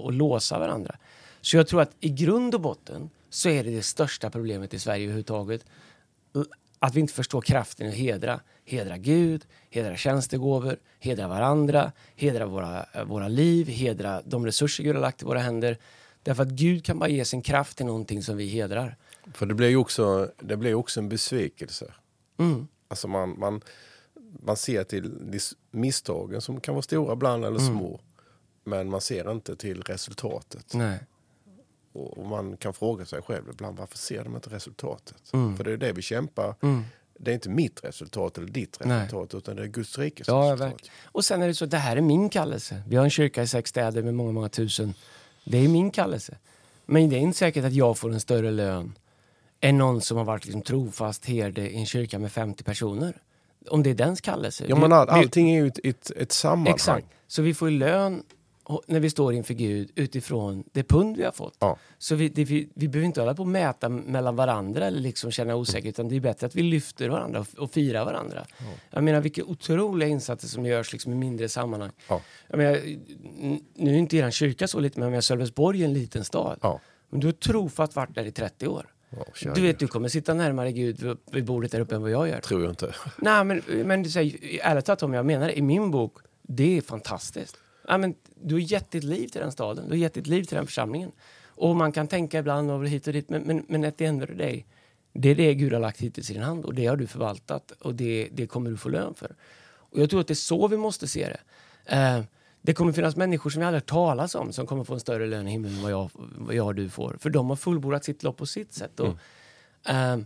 att 0.07 0.13
låsa 0.13 0.59
varandra. 0.59 0.95
Så 1.41 1.57
jag 1.57 1.67
tror 1.67 1.81
att 1.81 1.91
i 1.99 2.09
grund 2.09 2.55
och 2.55 2.61
botten 2.61 3.09
så 3.29 3.49
är 3.49 3.63
det 3.63 3.69
det 3.69 3.81
största 3.81 4.29
problemet 4.29 4.73
i 4.73 4.79
Sverige 4.79 5.03
överhuvudtaget. 5.03 5.65
Att 6.79 6.95
vi 6.95 6.99
inte 6.99 7.13
förstår 7.13 7.41
kraften 7.41 7.87
i 7.87 7.89
att 7.89 7.95
hedra. 7.95 8.39
Hedra 8.67 8.97
Gud, 8.97 9.45
hedra 9.69 9.97
tjänstegåvor, 9.97 10.77
hedra 10.99 11.27
varandra, 11.27 11.91
hedra 12.15 12.45
våra, 12.45 12.85
våra 13.05 13.27
liv, 13.27 13.67
hedra 13.67 14.21
de 14.25 14.45
resurser 14.45 14.83
Gud 14.83 14.95
har 14.95 15.01
lagt 15.01 15.21
i 15.21 15.25
våra 15.25 15.39
händer. 15.39 15.77
Därför 16.23 16.43
att 16.43 16.49
Gud 16.49 16.85
kan 16.85 16.99
bara 16.99 17.09
ge 17.09 17.25
sin 17.25 17.41
kraft 17.41 17.77
till 17.77 17.85
någonting 17.85 18.23
som 18.23 18.37
vi 18.37 18.47
hedrar. 18.47 18.95
För 19.33 19.45
det 19.45 19.53
blir 19.53 19.69
ju 19.69 19.77
också, 19.77 20.31
det 20.39 20.57
blir 20.57 20.73
också 20.73 20.99
en 20.99 21.09
besvikelse. 21.09 21.93
Mm. 22.37 22.67
Alltså 22.87 23.07
man, 23.07 23.39
man, 23.39 23.61
man 24.43 24.57
ser 24.57 24.83
till 24.83 25.11
misstagen 25.71 26.41
som 26.41 26.61
kan 26.61 26.73
vara 26.75 26.81
stora 26.81 27.13
ibland 27.13 27.45
eller 27.45 27.59
Mm. 27.59 27.71
små. 27.77 27.99
Men 28.63 28.89
man 28.89 29.01
ser 29.01 29.31
inte 29.31 29.55
till 29.55 29.81
resultatet. 29.81 30.73
Nej. 30.73 30.99
Och, 31.93 32.17
och 32.17 32.25
man 32.27 32.57
kan 32.57 32.73
fråga 32.73 33.05
sig 33.05 33.21
själv 33.21 33.43
ibland 33.49 33.77
varför 33.77 33.97
ser 33.97 34.23
de 34.23 34.35
inte 34.35 34.49
resultatet? 34.49 35.33
Mm. 35.33 35.57
För 35.57 35.63
det 35.63 35.71
är 35.71 35.77
det 35.77 35.91
vi 35.93 36.01
kämpar. 36.01 36.55
Mm. 36.61 36.83
Det 37.19 37.31
är 37.31 37.35
inte 37.35 37.49
mitt 37.49 37.83
resultat 37.83 38.37
eller 38.37 38.47
ditt 38.47 38.77
Nej. 38.85 38.97
resultat 38.97 39.33
utan 39.33 39.55
det 39.55 39.63
är 39.63 39.67
Guds 39.67 39.97
rikes 39.97 40.27
Ja, 40.27 40.33
resultat. 40.33 40.59
verkligen. 40.59 40.93
Och 41.05 41.25
sen 41.25 41.41
är 41.41 41.47
det 41.47 41.53
så 41.53 41.65
det 41.65 41.77
här 41.77 41.97
är 41.97 42.01
min 42.01 42.29
kallelse. 42.29 42.81
Vi 42.87 42.95
har 42.95 43.03
en 43.03 43.09
kyrka 43.09 43.43
i 43.43 43.47
sex 43.47 43.69
städer 43.69 44.03
med 44.03 44.13
många, 44.13 44.31
många 44.31 44.49
tusen. 44.49 44.93
Det 45.45 45.57
är 45.57 45.67
min 45.67 45.91
kallelse. 45.91 46.37
Men 46.85 47.09
det 47.09 47.15
är 47.15 47.19
inte 47.19 47.37
säkert 47.37 47.65
att 47.65 47.73
jag 47.73 47.97
får 47.97 48.13
en 48.13 48.19
större 48.19 48.51
lön 48.51 48.97
än 49.61 49.77
någon 49.77 50.01
som 50.01 50.17
har 50.17 50.23
varit 50.23 50.45
liksom 50.45 50.61
trofast 50.61 51.25
herde 51.25 51.69
i 51.69 51.75
en 51.75 51.85
kyrka 51.85 52.19
med 52.19 52.31
50 52.31 52.63
personer. 52.63 53.21
Om 53.69 53.83
det 53.83 53.89
är 53.89 53.93
dens 53.93 54.21
kallelse. 54.21 54.65
Ja, 54.67 54.75
men 54.75 54.93
all, 54.93 55.09
allting 55.09 55.49
är 55.51 55.61
ju 55.61 55.67
ett, 55.67 55.79
ett, 55.83 56.11
ett 56.11 56.31
sammanhang. 56.31 56.73
Exakt. 56.73 57.07
Så 57.27 57.41
vi 57.41 57.53
får 57.53 57.69
lön 57.69 58.23
när 58.87 58.99
vi 58.99 59.09
står 59.09 59.33
inför 59.33 59.53
Gud 59.53 59.91
utifrån 59.95 60.63
det 60.71 60.83
pund 60.83 61.17
vi 61.17 61.23
har 61.23 61.31
fått. 61.31 61.55
Ja. 61.59 61.77
Så 61.97 62.15
vi, 62.15 62.29
det, 62.29 62.43
vi, 62.43 62.69
vi 62.73 62.87
behöver 62.87 63.05
inte 63.05 63.21
hålla 63.21 63.33
på 63.35 63.41
och 63.41 63.47
mäta 63.47 63.89
mellan 63.89 64.35
varandra 64.35 64.85
eller 64.85 64.99
liksom 64.99 65.31
känna 65.31 65.55
osäkerhet, 65.55 65.95
utan 65.95 66.09
det 66.09 66.15
är 66.15 66.19
bättre 66.19 66.47
att 66.47 66.55
vi 66.55 66.61
lyfter 66.63 67.09
varandra 67.09 67.39
och, 67.39 67.47
och 67.57 67.71
firar 67.71 68.05
varandra. 68.05 68.45
Jag 68.89 69.03
menar 69.03 69.21
vilka 69.21 69.43
otroliga 69.43 70.09
insatser 70.09 70.47
som 70.47 70.65
görs 70.65 70.93
liksom 70.93 71.11
i 71.11 71.15
mindre 71.15 71.49
sammanhang. 71.49 71.91
Ja. 72.09 72.21
Jag 72.47 72.57
menar, 72.57 72.79
nu 73.75 73.93
är 73.93 73.97
inte 73.97 74.17
er 74.17 74.31
kyrka 74.31 74.67
så 74.67 74.79
liten, 74.79 74.99
men 74.99 75.05
jag 75.05 75.11
menar, 75.11 75.21
Sölvesborg 75.21 75.81
är 75.81 75.85
en 75.85 75.93
liten 75.93 76.23
stad. 76.23 76.59
Ja. 76.61 76.79
Men 77.09 77.19
du 77.19 77.27
har 77.27 77.31
trofast 77.31 77.95
varit 77.95 78.15
där 78.15 78.25
i 78.25 78.31
30 78.31 78.67
år. 78.67 78.85
Ja, 79.09 79.25
kära 79.35 79.53
Du 79.53 79.61
vet, 79.61 79.79
du 79.79 79.87
kommer 79.87 80.09
sitta 80.09 80.33
närmare 80.33 80.71
Gud 80.71 81.17
vid- 81.31 81.45
bordet 81.45 81.71
där 81.71 81.79
uppe 81.79 81.95
än 81.95 82.01
vad 82.01 82.11
jag 82.11 82.27
gör. 82.29 82.39
tror 82.39 82.61
jag 82.61 82.71
inte. 82.71 82.93
Nej, 83.17 83.43
men, 83.43 83.61
men 83.67 84.01
ärligt 84.61 84.85
talat 84.85 85.03
om 85.03 85.13
jag 85.13 85.25
menar 85.25 85.47
det, 85.47 85.57
i 85.57 85.61
min 85.61 85.91
bok, 85.91 86.17
det 86.47 86.77
är 86.77 86.81
fantastiskt. 86.81 87.57
Ja, 87.87 87.97
men, 87.97 88.15
du 88.35 88.55
har 88.55 88.59
gett 88.59 88.91
ditt 88.91 89.03
liv 89.03 89.27
till 89.27 89.41
den 89.41 89.51
staden, 89.51 89.85
du 89.85 89.91
har 89.91 89.97
gett 89.97 90.13
ditt 90.13 90.27
liv 90.27 90.43
till 90.43 90.55
den 90.57 90.65
församlingen. 90.65 91.11
Och 91.47 91.75
man 91.75 91.91
kan 91.91 92.07
tänka 92.07 92.39
ibland 92.39 92.71
och 92.71 92.87
hit 92.87 93.07
och 93.07 93.13
dit, 93.13 93.29
men, 93.29 93.41
men, 93.41 93.65
men 93.67 93.93
enda 93.97 94.25
av 94.25 94.37
dig, 94.37 94.65
det 95.13 95.29
är 95.29 95.35
det 95.35 95.53
Gud 95.53 95.73
har 95.73 95.79
lagt 95.79 96.01
hittills 96.01 96.29
i 96.29 96.33
din 96.33 96.43
hand 96.43 96.65
och 96.65 96.73
det 96.73 96.85
har 96.85 96.97
du 96.97 97.07
förvaltat 97.07 97.71
och 97.71 97.95
det, 97.95 98.29
det 98.31 98.47
kommer 98.47 98.69
du 98.69 98.77
få 98.77 98.89
lön 98.89 99.13
för. 99.13 99.35
Och 99.69 99.99
jag 99.99 100.09
tror 100.09 100.21
att 100.21 100.27
det 100.27 100.33
är 100.33 100.35
så 100.35 100.67
vi 100.67 100.77
måste 100.77 101.07
se 101.07 101.29
det. 101.29 101.39
Eh, 101.95 102.21
det 102.61 102.73
kommer 102.73 102.91
finnas 102.91 103.15
människor 103.15 103.49
som 103.49 103.59
vi 103.59 103.65
aldrig 103.65 103.85
talas 103.85 104.35
om 104.35 104.53
som 104.53 104.67
kommer 104.67 104.83
få 104.83 104.93
en 104.93 104.99
större 104.99 105.27
lön 105.27 105.47
i 105.47 105.51
himlen 105.51 105.75
än 105.75 105.81
vad 105.81 105.91
jag, 105.91 106.09
vad 106.13 106.55
jag 106.55 106.67
och 106.67 106.75
du 106.75 106.89
får. 106.89 107.17
För 107.19 107.29
de 107.29 107.49
har 107.49 107.55
fullbordat 107.55 108.03
sitt 108.03 108.23
lopp 108.23 108.37
på 108.37 108.45
sitt 108.45 108.73
sätt. 108.73 108.99
Och, 108.99 109.17
eh, 109.89 110.17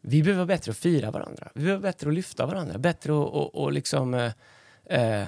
vi 0.00 0.22
behöver 0.22 0.38
vara 0.38 0.46
bättre 0.46 0.70
att 0.70 0.76
fira 0.76 1.10
varandra. 1.10 1.48
Vi 1.54 1.60
behöver 1.60 1.82
vara 1.82 1.92
bättre 1.92 2.08
att 2.08 2.14
lyfta 2.14 2.46
varandra. 2.46 2.78
Bättre 2.78 3.12
och, 3.12 3.34
och, 3.34 3.62
och 3.62 3.72
liksom... 3.72 4.14
Eh, 4.14 4.32
eh, 4.84 5.26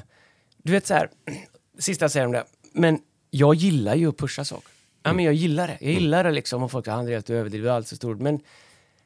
du 0.64 0.72
vet 0.72 0.86
så 0.86 0.94
här, 0.94 1.10
sista 1.78 2.04
jag 2.04 2.10
säger 2.10 2.26
om 2.26 2.32
det. 2.32 2.44
Men 2.72 2.98
jag 3.30 3.54
gillar 3.54 3.94
ju 3.94 4.08
att 4.08 4.16
pusha 4.16 4.44
saker. 4.44 4.72
Ja, 5.02 5.12
men 5.12 5.24
jag 5.24 5.34
gillar 5.34 5.66
det. 5.68 5.78
Jag 5.80 5.92
gillar 5.92 6.24
det 6.24 6.30
liksom 6.30 6.62
om 6.62 6.68
folk 6.68 6.86
har 6.86 6.94
Andreas 6.94 7.24
du 7.24 7.36
överdriver 7.36 7.70
allt 7.70 7.88
så 7.88 7.96
stort. 7.96 8.18
Men 8.20 8.40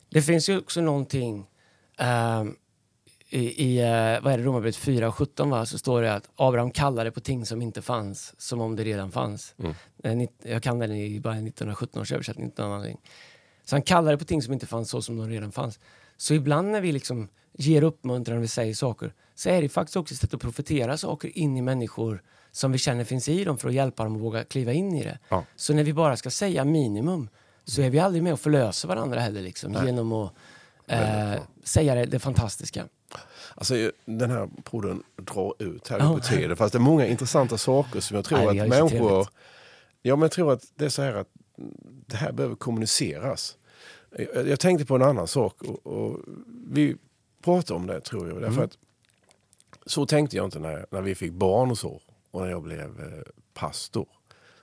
det 0.08 0.22
finns 0.22 0.48
ju 0.48 0.58
också 0.58 0.80
någonting 0.80 1.46
ehm, 1.98 2.56
i, 3.30 3.64
i 3.64 3.78
eh, 3.78 4.22
vad 4.22 4.32
är 4.32 4.38
det, 4.38 4.44
Romarbrevet 4.44 4.76
4 4.76 5.08
och 5.08 5.14
17 5.14 5.50
va? 5.50 5.66
så 5.66 5.78
står 5.78 6.02
det 6.02 6.14
att 6.14 6.30
Abraham 6.36 6.70
kallade 6.70 7.10
på 7.10 7.20
ting 7.20 7.46
som 7.46 7.62
inte 7.62 7.82
fanns 7.82 8.34
som 8.40 8.60
om 8.60 8.76
det 8.76 8.84
redan 8.84 9.12
fanns. 9.12 9.54
Eh, 10.04 10.16
nitt- 10.16 10.40
Jag 10.42 10.62
kan 10.62 10.78
den 10.78 10.92
i 10.92 11.20
bara 11.20 11.34
1917 11.34 12.02
års 12.02 12.12
översättning, 12.12 12.46
inte 12.46 12.62
någon 12.62 12.72
annan. 12.72 12.96
Så 13.64 13.74
han 13.76 13.82
kallade 13.82 14.18
på 14.18 14.24
ting 14.24 14.42
som 14.42 14.52
inte 14.52 14.66
fanns 14.66 14.90
så 14.90 15.02
som 15.02 15.16
de 15.16 15.28
redan 15.28 15.52
fanns. 15.52 15.78
Så 16.16 16.34
ibland 16.34 16.68
när 16.70 16.80
vi 16.80 16.92
liksom 16.92 17.28
ger 17.58 17.82
uppmuntran 17.82 18.36
och 18.36 18.42
vi 18.42 18.48
säger 18.48 18.74
saker 18.74 19.14
så 19.34 19.48
är 19.48 19.62
det 19.62 19.68
faktiskt 19.68 19.96
också 19.96 20.14
ett 20.14 20.20
sätt 20.20 20.34
att 20.34 20.40
profetera 20.40 20.96
saker 20.96 21.38
in 21.38 21.56
i 21.56 21.62
människor 21.62 22.22
som 22.56 22.72
vi 22.72 22.78
känner 22.78 23.04
finns 23.04 23.28
i 23.28 23.44
dem 23.44 23.58
för 23.58 23.68
att 23.68 23.74
hjälpa 23.74 24.04
dem 24.04 24.16
att 24.16 24.22
våga 24.22 24.44
kliva 24.44 24.72
in 24.72 24.94
i 24.94 25.04
det. 25.04 25.18
Ja. 25.28 25.44
Så 25.56 25.74
när 25.74 25.84
vi 25.84 25.92
bara 25.92 26.16
ska 26.16 26.30
säga 26.30 26.64
minimum 26.64 27.28
så 27.64 27.82
är 27.82 27.90
vi 27.90 27.98
aldrig 27.98 28.22
med 28.22 28.32
och 28.32 28.40
förlöser 28.40 28.88
varandra 28.88 29.20
heller 29.20 29.42
liksom, 29.42 29.72
genom 29.86 30.12
att 30.12 30.32
eh, 30.86 31.32
säga 31.64 31.94
det, 31.94 32.04
det 32.06 32.18
fantastiska. 32.18 32.84
Alltså, 33.54 33.90
den 34.04 34.30
här 34.30 34.48
podden 34.62 35.02
drar 35.16 35.54
ut 35.58 35.88
här 35.88 35.98
Ja. 35.98 36.14
på 36.14 36.20
tiden. 36.20 36.56
Fast 36.56 36.72
det 36.72 36.78
är 36.78 36.80
många 36.80 37.06
intressanta 37.06 37.58
saker 37.58 38.00
som 38.00 38.16
jag 38.16 38.24
tror 38.24 38.38
Nej, 38.38 38.60
att 38.60 38.68
människor... 38.68 39.28
Ja, 40.02 40.16
men 40.16 40.22
jag 40.22 40.30
tror 40.32 40.52
att 40.52 40.62
det 40.74 40.84
är 40.84 40.88
så 40.88 41.02
här 41.02 41.14
att 41.14 41.28
det 42.06 42.16
här 42.16 42.32
behöver 42.32 42.56
kommuniceras. 42.56 43.56
Jag, 44.34 44.48
jag 44.48 44.60
tänkte 44.60 44.86
på 44.86 44.94
en 44.96 45.02
annan 45.02 45.26
sak 45.28 45.62
och, 45.62 45.86
och 45.86 46.20
vi 46.70 46.96
pratade 47.44 47.74
om 47.80 47.86
det 47.86 48.00
tror 48.00 48.28
jag. 48.28 48.36
Därför 48.40 48.52
Mm. 48.52 48.64
att 48.64 48.78
så 49.86 50.06
tänkte 50.06 50.36
jag 50.36 50.44
inte 50.44 50.58
när, 50.58 50.86
när 50.90 51.00
vi 51.02 51.14
fick 51.14 51.32
barn 51.32 51.70
och 51.70 51.78
så. 51.78 52.00
Och 52.36 52.42
när 52.42 52.50
jag 52.50 52.62
blev 52.62 53.00
eh, 53.00 53.22
pastor. 53.54 54.06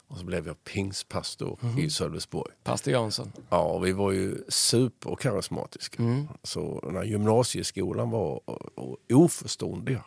Och 0.08 0.18
så 0.18 0.26
blev 0.26 0.48
jag 0.48 0.64
pingstpastor 0.64 1.58
Mhm. 1.62 1.80
i 1.80 1.90
Sölvesborg. 1.90 2.52
Pastor 2.64 2.94
Jansson. 2.94 3.32
Ja, 3.50 3.64
och 3.64 3.86
vi 3.86 3.92
var 3.92 4.12
ju 4.12 4.38
superkarismatiska. 4.50 6.04
Mm. 6.04 6.28
Så 6.44 6.90
när 6.92 7.04
gymnasieskolan 7.04 8.10
var 8.10 8.36
o- 8.50 8.70
o- 8.76 8.98
oförståndiga. 9.14 10.04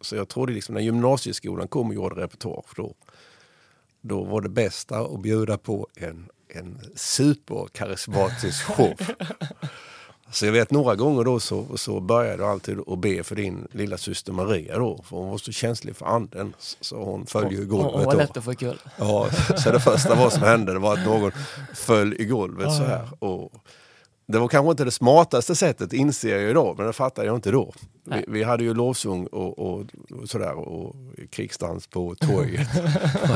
Så 0.00 0.16
jag 0.16 0.28
trodde 0.28 0.52
liksom 0.52 0.74
när 0.74 0.82
gymnasieskolan 0.82 1.68
kom 1.68 1.88
och 1.88 1.94
gjorde 1.94 2.22
repertoar 2.22 2.64
då, 2.76 2.94
då 4.00 4.24
var 4.24 4.40
det 4.40 4.48
bästa 4.48 4.98
att 5.00 5.20
bjuda 5.20 5.58
på 5.58 5.86
en, 5.94 6.28
en 6.48 6.80
superkarismatisk 6.94 8.64
show. 8.64 8.94
Så 10.30 10.46
jag 10.46 10.52
vet 10.52 10.70
några 10.70 10.94
gånger 10.94 11.24
då 11.24 11.40
så, 11.40 11.76
så 11.76 12.00
började 12.00 12.42
jag 12.42 12.52
alltid 12.52 12.78
att 12.86 12.98
be 12.98 13.22
för 13.22 13.36
din 13.36 13.68
lilla 13.72 13.98
syster 13.98 14.32
Maria 14.32 14.78
då. 14.78 15.02
För 15.02 15.16
hon 15.16 15.30
var 15.30 15.38
så 15.38 15.52
känslig 15.52 15.96
för 15.96 16.06
anden. 16.06 16.54
Så 16.80 17.04
hon 17.04 17.26
föll 17.26 17.52
ju 17.52 17.62
i 17.62 17.64
golvet. 17.64 17.94
och 17.94 18.04
var 18.04 18.14
lätt 18.14 18.36
att 18.36 18.44
få 18.44 18.54
kul. 18.54 18.78
Ja, 18.98 19.28
så 19.56 19.72
det 19.72 19.80
första 19.80 20.14
vad 20.14 20.32
som 20.32 20.42
hände 20.42 20.72
det 20.72 20.78
var 20.78 20.92
att 20.92 21.04
någon 21.04 21.32
föll 21.74 22.14
i 22.20 22.24
golvet 22.24 22.72
så 22.72 22.82
här. 22.82 23.08
Och 23.18 23.52
det 24.26 24.38
var 24.38 24.48
kanske 24.48 24.70
inte 24.70 24.84
det 24.84 24.90
smartaste 24.90 25.54
sättet 25.54 25.92
inser 25.92 26.38
jag 26.38 26.50
idag, 26.50 26.74
men 26.78 26.86
det 26.86 26.92
fattade 26.92 27.26
jag 27.26 27.36
inte 27.36 27.50
då. 27.50 27.72
Vi, 28.04 28.24
vi 28.28 28.42
hade 28.42 28.64
ju 28.64 28.74
lovsång 28.74 29.26
och, 29.26 29.58
och, 29.58 29.84
och 30.10 30.28
sådär 30.28 30.54
och 30.54 30.96
krigsdans 31.30 31.86
på 31.86 32.14
torget. 32.14 32.68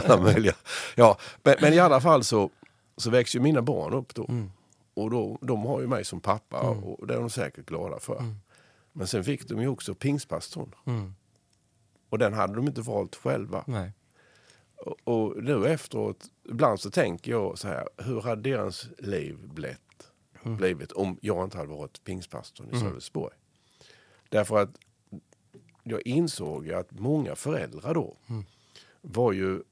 Alla 0.04 0.23
möjliga. 0.23 0.54
Ja, 0.94 1.18
men, 1.42 1.54
men 1.61 1.73
i 1.73 1.78
alla 1.78 2.00
fall 2.00 2.25
så, 2.25 2.50
så 2.97 3.11
växer 3.11 3.38
ju 3.38 3.42
mina 3.42 3.62
barn 3.62 3.92
upp 3.92 4.14
då. 4.14 4.26
Mm. 4.28 4.50
Och 5.00 5.11
då, 5.11 5.38
de 5.40 5.64
har 5.64 5.80
ju 5.80 5.87
mig 5.87 6.04
som 6.04 6.21
pappa 6.21 6.61
och 6.61 7.07
det 7.07 7.14
är 7.14 7.19
de 7.21 7.30
säkert 7.30 7.66
glada 7.66 7.99
för. 7.99 8.35
Men 8.92 9.07
sen 9.07 9.25
fick 9.25 9.49
de 9.49 9.61
ju 9.61 9.69
också 9.69 9.95
pingstpastorn. 9.95 10.75
Mm. 10.87 11.14
Och 12.09 12.19
den 12.19 12.33
hade 12.33 12.54
de 12.54 12.66
inte 12.66 12.80
valt 12.80 13.16
själva. 13.16 13.64
Nej. 13.66 13.92
Och, 14.76 14.97
och 15.04 15.45
nu 15.45 15.66
efteråt, 15.66 16.25
ibland 16.49 16.80
så 16.80 16.90
tänker 16.90 17.30
jag 17.30 17.59
så 17.59 17.69
här, 17.69 17.88
hur 17.97 18.21
hade 18.21 18.50
deras 18.50 18.88
liv 18.99 19.38
blivit, 19.42 20.12
blivit 20.42 20.92
om 20.92 21.19
jag 21.23 21.45
inte 21.45 21.57
hade 21.59 21.71
varit 21.71 22.04
pingstpastorn 22.04 22.71
i 22.71 22.80
Sölvesborg? 22.80 23.35
Därför 24.28 24.59
att 24.59 24.71
jag 25.83 26.07
insåg 26.07 26.66
ju 26.66 26.75
att 26.75 26.90
många 26.90 27.37
föräldrar 27.37 27.95
då 27.95 28.16
var 29.00 29.33
ju 29.33 29.62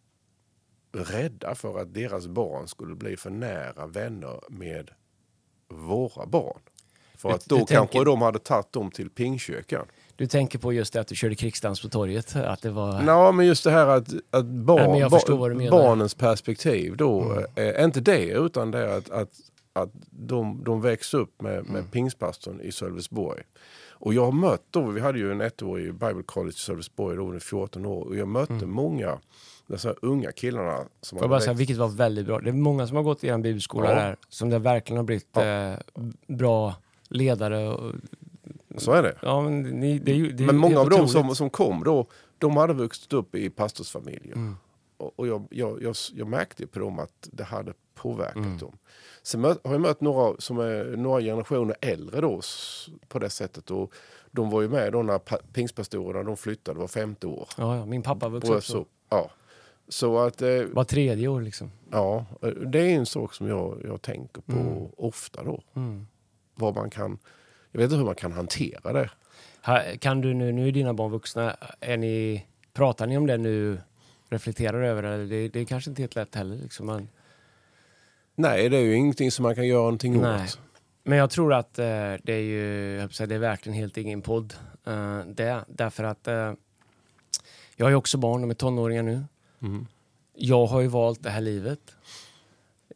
rädda 0.93 1.55
för 1.55 1.79
att 1.79 1.95
deras 1.95 2.27
barn 2.27 2.69
skulle 2.69 2.95
bli 2.95 3.17
för 3.17 3.31
nära 3.31 3.87
vänner 3.87 4.41
med 4.49 4.91
våra 5.89 6.27
barn. 6.27 6.59
För 7.17 7.29
Du- 7.29 7.35
att 7.35 7.45
då 7.47 7.57
kanske 7.57 7.75
tänker- 7.77 8.05
de 8.05 8.23
hade 8.23 8.39
tagit 8.39 8.73
dem 8.73 8.91
till 8.91 9.11
pingkyrkan. 9.11 9.87
Du 10.17 10.27
tänker 10.27 10.59
på 10.59 10.73
just 10.73 10.93
det 10.93 11.01
att 11.01 11.07
du 11.09 11.15
körde 11.17 11.35
krigsdans 11.35 11.83
på 11.83 11.89
torget. 11.89 12.37
Att 12.37 12.63
det 12.63 12.71
var... 12.71 13.03
Ja, 13.07 13.33
men 13.33 13.47
just 13.47 13.65
det 13.65 13.71
här 13.71 13.87
att, 13.87 14.09
att 14.31 14.45
barn, 14.47 14.77
Nej, 14.81 14.89
men 14.89 14.99
jag 14.99 15.11
förstår 15.11 15.37
vad 15.37 15.51
du 15.51 15.55
ba- 15.55 15.59
menar. 15.59 15.77
Mm. 15.77 15.87
barnens 15.89 16.15
perspektiv 16.15 16.97
då, 16.97 17.43
eh, 17.57 17.85
inte 17.85 18.01
det 18.01 18.25
utan 18.25 18.71
det 18.71 18.97
att, 18.97 19.11
att, 19.11 19.29
att 19.73 19.91
de, 20.11 20.65
de 20.65 20.81
växer 20.81 21.19
upp 21.19 21.43
med, 21.43 21.65
med 21.65 21.71
Mm. 21.79 21.87
pingstpastorn 21.91 22.61
i 22.61 22.73
Sölvesborg. 22.73 23.43
Och 24.01 24.15
jag 24.15 24.25
har 24.25 24.33
mött 24.33 24.63
då, 24.71 24.87
vi 24.87 25.01
hade 25.01 25.19
ju 25.19 25.33
en 25.33 25.41
ettårig 25.41 25.95
Bible 25.95 26.23
College 26.27 26.55
i 26.57 26.61
Sölvesborg 26.61 27.17
då 27.17 27.23
under 27.25 27.39
14 27.41 27.87
år 27.87 28.05
och 28.05 28.17
jag 28.17 28.29
mötte 28.29 28.67
många 28.67 29.19
dessa 29.67 29.95
unga 30.03 30.33
killarna 30.33 30.77
som 31.01 31.19
Mm. 31.19 31.23
Jag 31.23 31.31
bara 31.31 31.41
säga, 31.41 31.55
vilket 31.55 31.77
var 31.77 31.89
väldigt 31.89 32.27
bra. 32.27 32.41
Det 32.41 32.49
är 32.51 32.53
många 32.53 32.87
som 32.87 32.97
har 32.97 33.03
gått 33.05 33.25
i 33.25 33.29
en 33.29 33.43
bibelskola 33.43 33.89
Ja. 33.89 33.95
där 33.95 34.17
som 34.29 34.51
det 34.51 34.59
verkligen 34.59 34.97
har 34.97 35.05
blivit 35.05 35.37
eh, 35.37 35.73
bra 36.27 36.75
ledare. 37.09 37.69
Och, 37.69 37.93
Så 38.77 38.93
är 38.93 39.03
det. 39.03 39.15
ja, 39.23 39.41
men 39.41 39.63
ni, 39.63 39.99
det 39.99 40.13
är 40.13 40.17
ju, 40.17 40.33
det 40.33 40.43
är 40.43 40.47
Men 40.47 40.57
många 40.57 40.81
av 40.81 40.91
dem 40.91 41.09
som, 41.09 41.35
som 41.35 41.51
kom 41.51 41.85
då, 41.85 42.07
de 42.39 42.57
hade 42.57 42.73
vuxit 42.75 43.13
upp 43.13 43.35
i 43.35 43.51
pastorsfamiljer. 43.51 44.35
Mm. 44.35 44.57
Och, 44.99 45.27
jag, 45.29 45.47
jag, 45.51 45.83
jag, 45.83 45.95
jag 46.15 46.27
märkte 46.29 46.67
på 46.67 46.79
dem 46.79 46.99
att 46.99 47.29
det 47.33 47.45
hade 47.45 47.73
påverkat 47.95 48.37
Mm. 48.37 48.59
dem. 48.59 48.79
Sen 49.23 49.45
har 49.45 49.59
jag 49.63 49.81
mött 49.81 50.01
några 50.01 50.37
som 50.41 50.59
är 50.59 50.85
några 50.97 51.21
generationer 51.21 51.77
äldre 51.81 52.21
då, 52.21 52.41
på 53.09 53.19
det 53.19 53.31
sättet. 53.31 53.71
Och 53.71 53.93
de 54.31 54.51
var 54.51 54.63
ju 54.63 54.69
med 54.69 54.93
då 54.93 55.03
när 55.03 55.19
pa- 55.19 55.39
pingstpastorerna 55.53 56.23
de 56.25 56.37
flyttade 56.37 56.79
var 56.81 56.89
femte 56.89 57.27
år. 57.27 57.49
Ja, 57.57 57.77
ja, 57.77 57.87
min 57.87 58.03
pappa 58.03 58.29
vuxit 58.29 58.51
Och 58.51 58.57
upp 58.57 58.65
så. 58.65 58.87
ja. 59.09 59.31
så 59.89 60.19
att, 60.19 60.43
eh, 60.43 60.63
Var 60.73 60.85
tredje 60.85 61.29
år 61.29 61.41
liksom. 61.41 61.71
ja, 61.91 62.25
eh, 62.43 62.49
det 62.49 62.79
är 62.81 62.95
en 62.97 63.07
sak 63.07 63.35
som 63.35 63.47
jag, 63.49 63.81
jag 63.85 64.03
tänker 64.03 64.41
på 64.43 64.53
Mm. 64.53 64.87
ofta 64.97 65.45
då. 65.45 65.63
Mm. 65.77 66.07
Vad 66.55 66.75
man 66.75 66.91
kan, 66.91 67.19
jag 67.73 67.79
vet 67.81 67.85
inte 67.85 67.97
hur 67.97 68.05
man 68.05 68.15
kan 68.15 68.33
hantera 68.33 68.93
det. 68.93 69.11
Kan 69.99 70.21
du 70.21 70.35
nu, 70.35 70.53
nu 70.53 70.69
är 70.69 70.73
dina 70.73 70.95
barn 70.95 71.11
vuxna, 71.11 71.57
är 71.81 71.97
ni, 71.97 72.47
pratar 72.73 73.07
ni 73.07 73.17
om 73.19 73.27
det 73.27 73.37
nu? 73.39 73.79
Reflekterar 74.29 74.83
över 74.83 75.03
det? 75.03 75.27
Det, 75.27 75.49
det 75.49 75.61
är 75.61 75.65
kanske 75.65 75.91
inte 75.91 76.03
helt 76.03 76.15
lätt 76.15 76.35
heller. 76.35 76.57
Liksom. 76.57 76.87
Man, 76.87 77.09
Nej, 78.35 78.69
det 78.69 78.77
är 78.77 78.81
ju 78.81 78.95
ingenting 78.95 79.31
som 79.31 79.43
man 79.43 79.55
kan 79.55 79.67
göra 79.67 79.79
någonting 79.83 80.21
Nej. 80.21 80.45
åt. 80.45 80.59
Men 81.03 81.19
jag 81.19 81.31
tror 81.31 81.55
att 81.55 81.79
eh, 81.79 81.85
det 82.23 82.33
är 82.33 82.41
ju, 82.43 82.95
jag 83.01 83.15
säga, 83.15 83.27
det 83.27 83.35
är 83.35 83.39
verkligen 83.39 83.79
helt 83.79 83.97
ingen 83.97 84.23
podd. 84.23 84.55
eh, 84.87 85.19
det, 85.27 85.65
därför 85.69 86.05
att 86.05 86.29
eh, 86.29 86.53
jag 87.77 87.87
har 87.87 87.91
ju 87.91 87.97
också 87.97 88.19
barn, 88.19 88.41
de 88.41 88.51
är 88.51 88.55
tonåringar 88.55 89.03
nu. 89.03 89.25
Mm. 89.63 89.87
Jag 90.35 90.67
har 90.67 90.81
ju 90.81 90.87
valt 90.87 91.23
det 91.23 91.31
här 91.31 91.41
livet. 91.41 91.81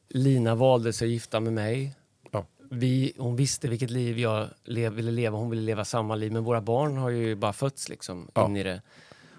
Lina 0.09 0.55
valde 0.55 0.93
sig 0.93 1.07
att 1.07 1.13
gifta 1.13 1.41
med 1.41 1.53
mig. 1.53 1.95
Ja. 2.31 2.47
Vi, 2.71 3.13
hon 3.19 3.37
visste 3.37 3.69
vilket 3.69 3.91
liv 3.91 4.19
jag 4.19 4.49
lev, 4.65 4.93
ville 4.93 5.11
leva, 5.11 5.39
hon 5.39 5.51
ville 5.51 5.63
leva 5.63 5.85
samma 5.85 6.15
liv. 6.15 6.33
Men 6.33 6.45
våra 6.45 6.61
barn 6.61 6.97
har 6.97 7.11
ju 7.11 7.35
bara 7.35 7.53
fötts 7.53 7.89
liksom 7.89 8.31
Ja. 8.35 8.47
in 8.47 8.57
i 8.57 8.63
det. 8.63 8.83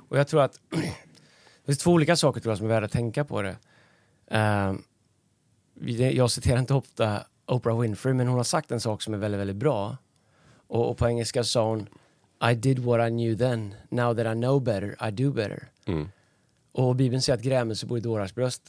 Och 0.09 0.17
jag 0.17 0.27
tror 0.27 0.41
att 0.41 0.59
det 1.63 1.65
finns 1.65 1.77
två 1.79 1.91
olika 1.91 2.15
saker 2.15 2.41
tror 2.41 2.51
jag, 2.51 2.57
som 2.57 2.65
är 2.65 2.69
värda 2.69 2.85
att 2.85 2.91
tänka 2.91 3.25
på 3.25 3.41
det. 3.41 3.55
Vi- 5.73 6.15
jag 6.17 6.31
citerar 6.31 6.59
inte 6.59 6.73
ofta 6.73 7.23
Oprah 7.47 7.79
Winfrey, 7.79 8.13
men 8.13 8.27
hon 8.27 8.37
har 8.37 8.43
sagt 8.43 8.71
en 8.71 8.79
sak 8.79 9.01
som 9.01 9.13
är 9.13 9.17
väldigt, 9.17 9.39
väldigt 9.39 9.55
bra. 9.55 9.97
Och, 10.67 10.89
och 10.89 10.97
på 10.97 11.07
engelska 11.07 11.43
sa 11.43 11.67
hon 11.69 11.87
I 12.51 12.55
did 12.55 12.79
what 12.79 13.07
I 13.07 13.09
knew 13.09 13.37
then, 13.37 13.75
now 13.89 14.15
that 14.15 14.25
I 14.25 14.39
know 14.39 14.63
better, 14.63 15.07
I 15.07 15.11
do 15.11 15.31
better. 15.31 15.67
Mm. 15.85 16.09
Och 16.71 16.95
Bibeln 16.95 17.21
säger 17.21 17.37
att 17.37 17.43
grämelse 17.43 17.85
bor 17.85 17.97
i 17.97 18.01
dårars 18.01 18.35
bröst. 18.35 18.61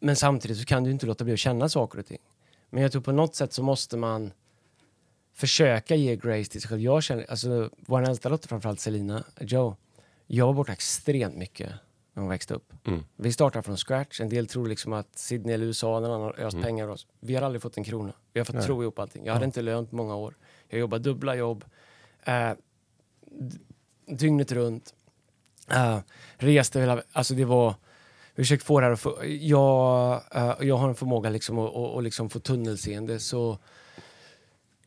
Men 0.00 0.16
samtidigt 0.16 0.58
så 0.58 0.64
kan 0.64 0.84
du 0.84 0.90
inte 0.90 1.06
låta 1.06 1.24
bli 1.24 1.32
att 1.32 1.38
känna 1.38 1.68
saker 1.68 1.98
och 1.98 2.06
ting. 2.06 2.18
Men 2.70 2.82
jag 2.82 2.92
tror 2.92 3.02
på 3.02 3.12
något 3.12 3.34
sätt 3.34 3.52
så 3.52 3.62
måste 3.62 3.96
man 3.96 4.32
försöka 5.34 5.94
ge 5.94 6.16
grace 6.16 6.50
till 6.50 6.60
sig 6.60 6.68
själv. 6.68 6.80
Jag 6.80 7.02
känner, 7.02 7.30
alltså 7.30 7.70
vår 7.78 8.02
äldsta 8.02 8.28
dotter 8.28 8.48
framförallt 8.48 8.80
Selina, 8.80 9.24
Joe, 9.40 9.76
jag 10.26 10.46
var 10.46 10.52
borta 10.52 10.72
extremt 10.72 11.36
mycket 11.36 11.72
när 12.16 12.22
hon 12.22 12.30
växte 12.30 12.54
upp. 12.54 12.72
Mm. 12.86 13.04
Vi 13.16 13.32
startar 13.32 13.62
från 13.62 13.76
scratch. 13.76 14.20
En 14.20 14.28
del 14.28 14.46
tror 14.46 14.68
liksom 14.68 14.92
att 14.92 15.18
Sydney 15.18 15.54
eller 15.54 15.66
USA, 15.66 16.00
någon 16.00 16.10
annan 16.10 16.20
har 16.20 16.40
öst 16.40 16.62
pengar 16.62 16.84
ur 16.84 16.90
oss. 16.90 17.06
Vi 17.20 17.34
har 17.34 17.42
aldrig 17.42 17.62
fått 17.62 17.76
en 17.76 17.84
krona. 17.84 18.12
Vi 18.32 18.40
har 18.40 18.44
fått 18.44 18.54
Nej. 18.54 18.64
tro 18.64 18.82
ihop 18.82 18.98
allting. 18.98 19.26
Jag 19.26 19.32
hade 19.32 19.44
inte 19.44 19.62
lön 19.62 19.86
på 19.86 19.96
många 19.96 20.16
år. 20.16 20.36
Jag 20.68 20.80
jobbade 20.80 21.04
dubbla 21.04 21.34
jobb. 21.34 21.64
Eh, 22.24 22.52
dygnet 24.06 24.52
runt. 24.52 24.94
Uh, 25.72 25.98
reste 26.36 26.80
hela... 26.80 27.02
Alltså 27.12 27.34
det 27.34 27.44
var... 27.44 27.74
Jag 28.34 28.44
försökt 28.44 28.64
få 28.64 28.80
det 28.80 28.86
här 28.86 28.92
att 28.92 29.00
få, 29.00 29.24
jag, 29.24 30.22
eh, 30.34 30.54
jag 30.60 30.76
har 30.76 30.88
en 30.88 30.94
förmåga 30.94 31.30
liksom 31.30 31.58
att, 31.58 31.76
att, 31.76 31.96
att 31.96 32.04
liksom 32.04 32.30
få 32.30 32.38
tunnelseende 32.38 33.18
så 33.18 33.58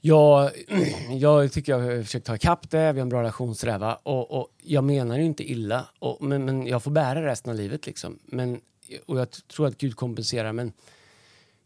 jag, 0.02 0.52
jag 1.10 1.52
tycker 1.52 1.72
jag 1.72 1.80
har 1.80 2.04
försökt 2.04 2.26
ta 2.26 2.36
ikapp 2.36 2.70
det, 2.70 2.94
vi 2.94 3.00
har 3.00 3.06
en 3.06 3.10
bra 3.10 3.20
relationssträva 3.20 3.96
och, 3.96 4.32
och 4.32 4.48
jag 4.58 4.84
menar 4.84 5.18
ju 5.18 5.24
inte 5.24 5.52
illa 5.52 5.88
och, 6.00 6.24
men, 6.24 6.46
men 6.46 6.68
jag 6.68 6.84
får 6.84 6.92
bära 6.92 7.26
resten 7.26 7.52
av 7.52 7.58
livet 7.58 7.86
liksom. 7.86 8.20
Men, 8.26 8.62
och 9.06 9.20
jag 9.20 9.32
tror 9.32 9.68
att 9.68 9.78
Gud 9.78 9.96
kompenserar 9.96 10.54
men 10.54 10.74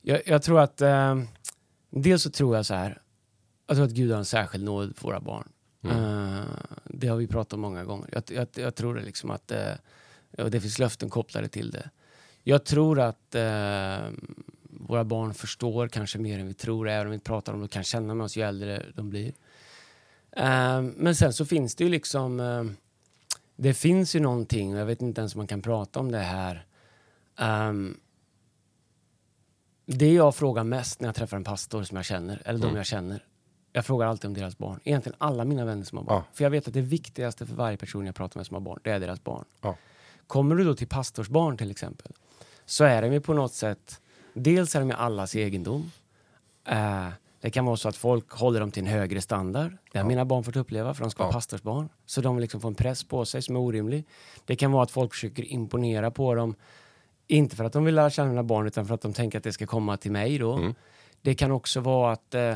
jag, 0.02 0.22
jag 0.26 0.44
tror 0.44 0.60
att 0.60 0.82
eh, 0.82 1.22
dels 1.90 2.24
så 2.24 2.30
tror 2.30 2.56
jag 2.56 2.66
så 2.66 2.74
här 2.74 3.02
jag 3.68 3.78
tror 3.78 3.86
att 3.86 3.92
Gud 3.92 4.12
har 4.12 4.18
en 4.18 4.26
särskild 4.26 4.64
nåd 4.64 4.96
för 4.98 5.04
våra 5.04 5.20
barn. 5.20 5.50
Eh, 5.84 6.42
det 6.86 7.08
har 7.08 7.18
vi 7.18 7.28
pratat 7.28 7.54
om 7.54 7.62
många 7.62 7.84
gånger. 7.84 8.10
Jag, 8.12 8.24
jag, 8.28 8.48
jag 8.54 8.76
tror 8.76 8.96
det 8.96 9.02
liksom 9.02 9.32
att 9.32 9.52
och 10.38 10.52
det 10.52 10.62
finns 10.62 10.80
löften 10.80 11.10
kopplade 11.10 11.48
till 11.48 11.72
det. 11.72 11.90
Jag 12.44 12.64
tror 12.64 13.00
att 13.00 13.36
eh, 13.36 14.10
våra 14.80 15.04
barn 15.04 15.34
förstår 15.34 15.88
kanske 15.88 16.18
mer 16.18 16.40
än 16.40 16.48
vi 16.48 16.54
tror, 16.54 16.90
även 16.90 17.08
om 17.08 17.12
vi 17.12 17.20
pratar 17.20 17.54
om 17.54 17.60
det 17.60 17.66
och 17.66 17.72
kan 17.72 17.84
känna 17.84 18.14
med 18.14 18.26
oss 18.26 18.38
ju 18.38 18.42
äldre 18.42 18.86
de 18.96 19.10
blir. 19.10 19.34
Eh, 20.32 20.82
men 20.82 21.16
sen 21.16 21.34
så 21.34 21.46
finns 21.46 21.76
det 21.76 21.84
ju 21.84 21.90
liksom, 21.90 22.40
eh, 22.40 22.64
det 23.56 23.74
finns 23.74 24.16
ju 24.16 24.20
någonting, 24.20 24.74
och 24.74 24.80
jag 24.80 24.86
vet 24.86 25.02
inte 25.02 25.22
ens 25.22 25.36
om 25.36 25.40
man 25.40 25.48
kan 25.48 25.62
prata 25.62 26.00
om 26.00 26.12
det 26.12 26.20
här. 26.20 26.66
Ehm, 27.38 27.98
det 29.86 30.14
jag 30.14 30.36
frågar 30.36 30.64
mest 30.64 31.00
när 31.00 31.08
jag 31.08 31.16
träffar 31.16 31.38
en 31.38 31.44
pastor 31.44 31.84
som 31.84 31.98
jag 31.98 32.06
känner, 32.06 32.42
eller 32.46 32.60
de 32.60 32.76
jag 32.76 32.86
känner, 32.86 33.26
jag 33.74 33.86
frågar 33.86 34.08
alltid 34.08 34.28
om 34.28 34.34
deras 34.34 34.58
barn. 34.58 34.80
Egentligen 34.84 35.16
alla 35.20 35.46
mina 35.46 35.66
vänner 35.66 35.84
som 35.84 35.98
har 35.98 36.06
barn. 36.06 36.24
Ja. 36.28 36.34
För 36.34 36.44
jag 36.44 36.52
vet 36.52 36.68
att 36.68 36.74
det 36.74 36.82
viktigaste 36.82 37.46
för 37.46 37.56
varje 37.56 37.78
person 37.78 38.06
jag 38.06 38.16
pratar 38.16 38.40
med 38.40 38.48
som 38.48 38.54
har 38.54 38.62
barn, 38.62 38.80
det 38.84 38.92
är 38.92 39.00
deras 39.00 39.24
barn. 39.24 39.46
Ja. 39.62 39.78
Kommer 40.28 40.56
du 40.56 40.64
då 40.64 40.76
till 40.76 40.88
pastorsbarn 40.88 41.58
till 41.58 41.72
exempel, 41.72 42.12
så 42.66 42.84
är 42.84 43.02
de 43.02 43.14
ju 43.14 43.22
på 43.22 43.34
något 43.34 43.54
sätt, 43.54 44.02
dels 44.34 44.76
är 44.76 44.80
de 44.80 44.90
ju 44.90 44.96
allas 44.96 45.36
egendom. 45.36 45.92
Eh, 46.68 47.08
det 47.42 47.50
kan 47.50 47.66
vara 47.66 47.78
så 47.78 47.90
att 47.90 47.96
folk 47.96 48.32
håller 48.32 48.60
dem 48.60 48.72
till 48.72 48.84
en 48.84 48.90
högre 48.90 49.22
standard. 49.22 49.78
Det 49.92 50.00
har 50.00 50.06
mina 50.06 50.26
barn 50.26 50.44
fått 50.44 50.56
uppleva, 50.56 50.94
för 50.94 51.02
de 51.04 51.12
ska 51.12 51.24
vara 51.24 51.30
Ja. 51.30 51.34
pastorsbarn. 51.34 51.90
Så 52.06 52.22
de 52.22 52.40
liksom 52.40 52.62
får 52.62 52.70
en 52.70 52.76
press 52.76 53.04
på 53.04 53.26
sig 53.26 53.42
som 53.42 53.56
är 53.56 53.60
orimlig. 53.60 54.06
Det 54.46 54.56
kan 54.56 54.72
vara 54.72 54.84
att 54.84 54.92
folk 54.92 55.14
försöker 55.14 55.44
imponera 55.44 56.12
på 56.12 56.36
dem 56.36 56.56
Inte 57.28 57.56
för 57.56 57.64
att 57.64 57.74
de 57.74 57.86
vill 57.86 57.96
lära 57.96 58.10
känna 58.10 58.30
mina 58.30 58.44
barn 58.44 58.68
utan 58.68 58.86
för 58.86 58.96
att 58.96 59.02
de 59.02 59.14
tänker 59.14 59.38
att 59.38 59.44
det 59.44 59.52
ska 59.54 59.66
komma 59.66 59.98
till 59.98 60.12
mig 60.12 60.38
då. 60.38 60.54
Mm. 60.54 60.76
Det 61.22 61.36
kan 61.36 61.52
också 61.52 61.80
vara 61.80 62.12
att 62.14 62.34
eh, 62.34 62.56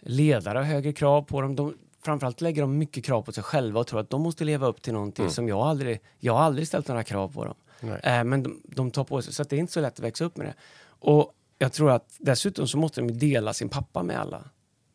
ledare 0.00 0.58
har 0.58 0.64
högre 0.64 0.92
krav 0.92 1.22
på 1.22 1.40
dem. 1.40 1.56
De, 1.56 1.74
framförallt 2.04 2.40
lägger 2.40 2.62
de 2.62 2.78
mycket 2.78 3.04
krav 3.04 3.22
på 3.22 3.32
sig 3.32 3.42
själva 3.44 3.80
och 3.80 3.86
tror 3.86 4.00
att 4.00 4.10
de 4.10 4.22
måste 4.22 4.44
leva 4.44 4.66
upp 4.66 4.82
till 4.82 4.92
någonting 4.92 5.22
Mm. 5.24 5.32
som 5.32 5.48
jag 5.48 5.58
aldrig... 5.60 6.00
Jag 6.18 6.32
har 6.34 6.40
aldrig 6.40 6.68
ställt 6.68 6.88
några 6.88 7.04
krav 7.04 7.32
på 7.32 7.44
dem. 7.44 7.54
Eh, 8.02 8.24
men 8.24 8.42
de, 8.42 8.60
de 8.64 8.90
tar 8.90 9.04
på 9.04 9.22
sig, 9.22 9.32
så 9.34 9.42
att 9.42 9.48
det 9.50 9.56
är 9.56 9.60
inte 9.60 9.72
så 9.72 9.80
lätt 9.80 9.92
att 9.92 10.00
växa 10.00 10.24
upp 10.24 10.36
med 10.36 10.46
det. 10.46 10.54
Och 11.00 11.32
jag 11.58 11.72
tror 11.72 11.90
att 11.90 12.16
dessutom 12.18 12.66
så 12.68 12.78
måste 12.78 13.00
de 13.00 13.12
dela 13.18 13.52
sin 13.54 13.68
pappa 13.68 14.02
med 14.02 14.20
alla. 14.20 14.44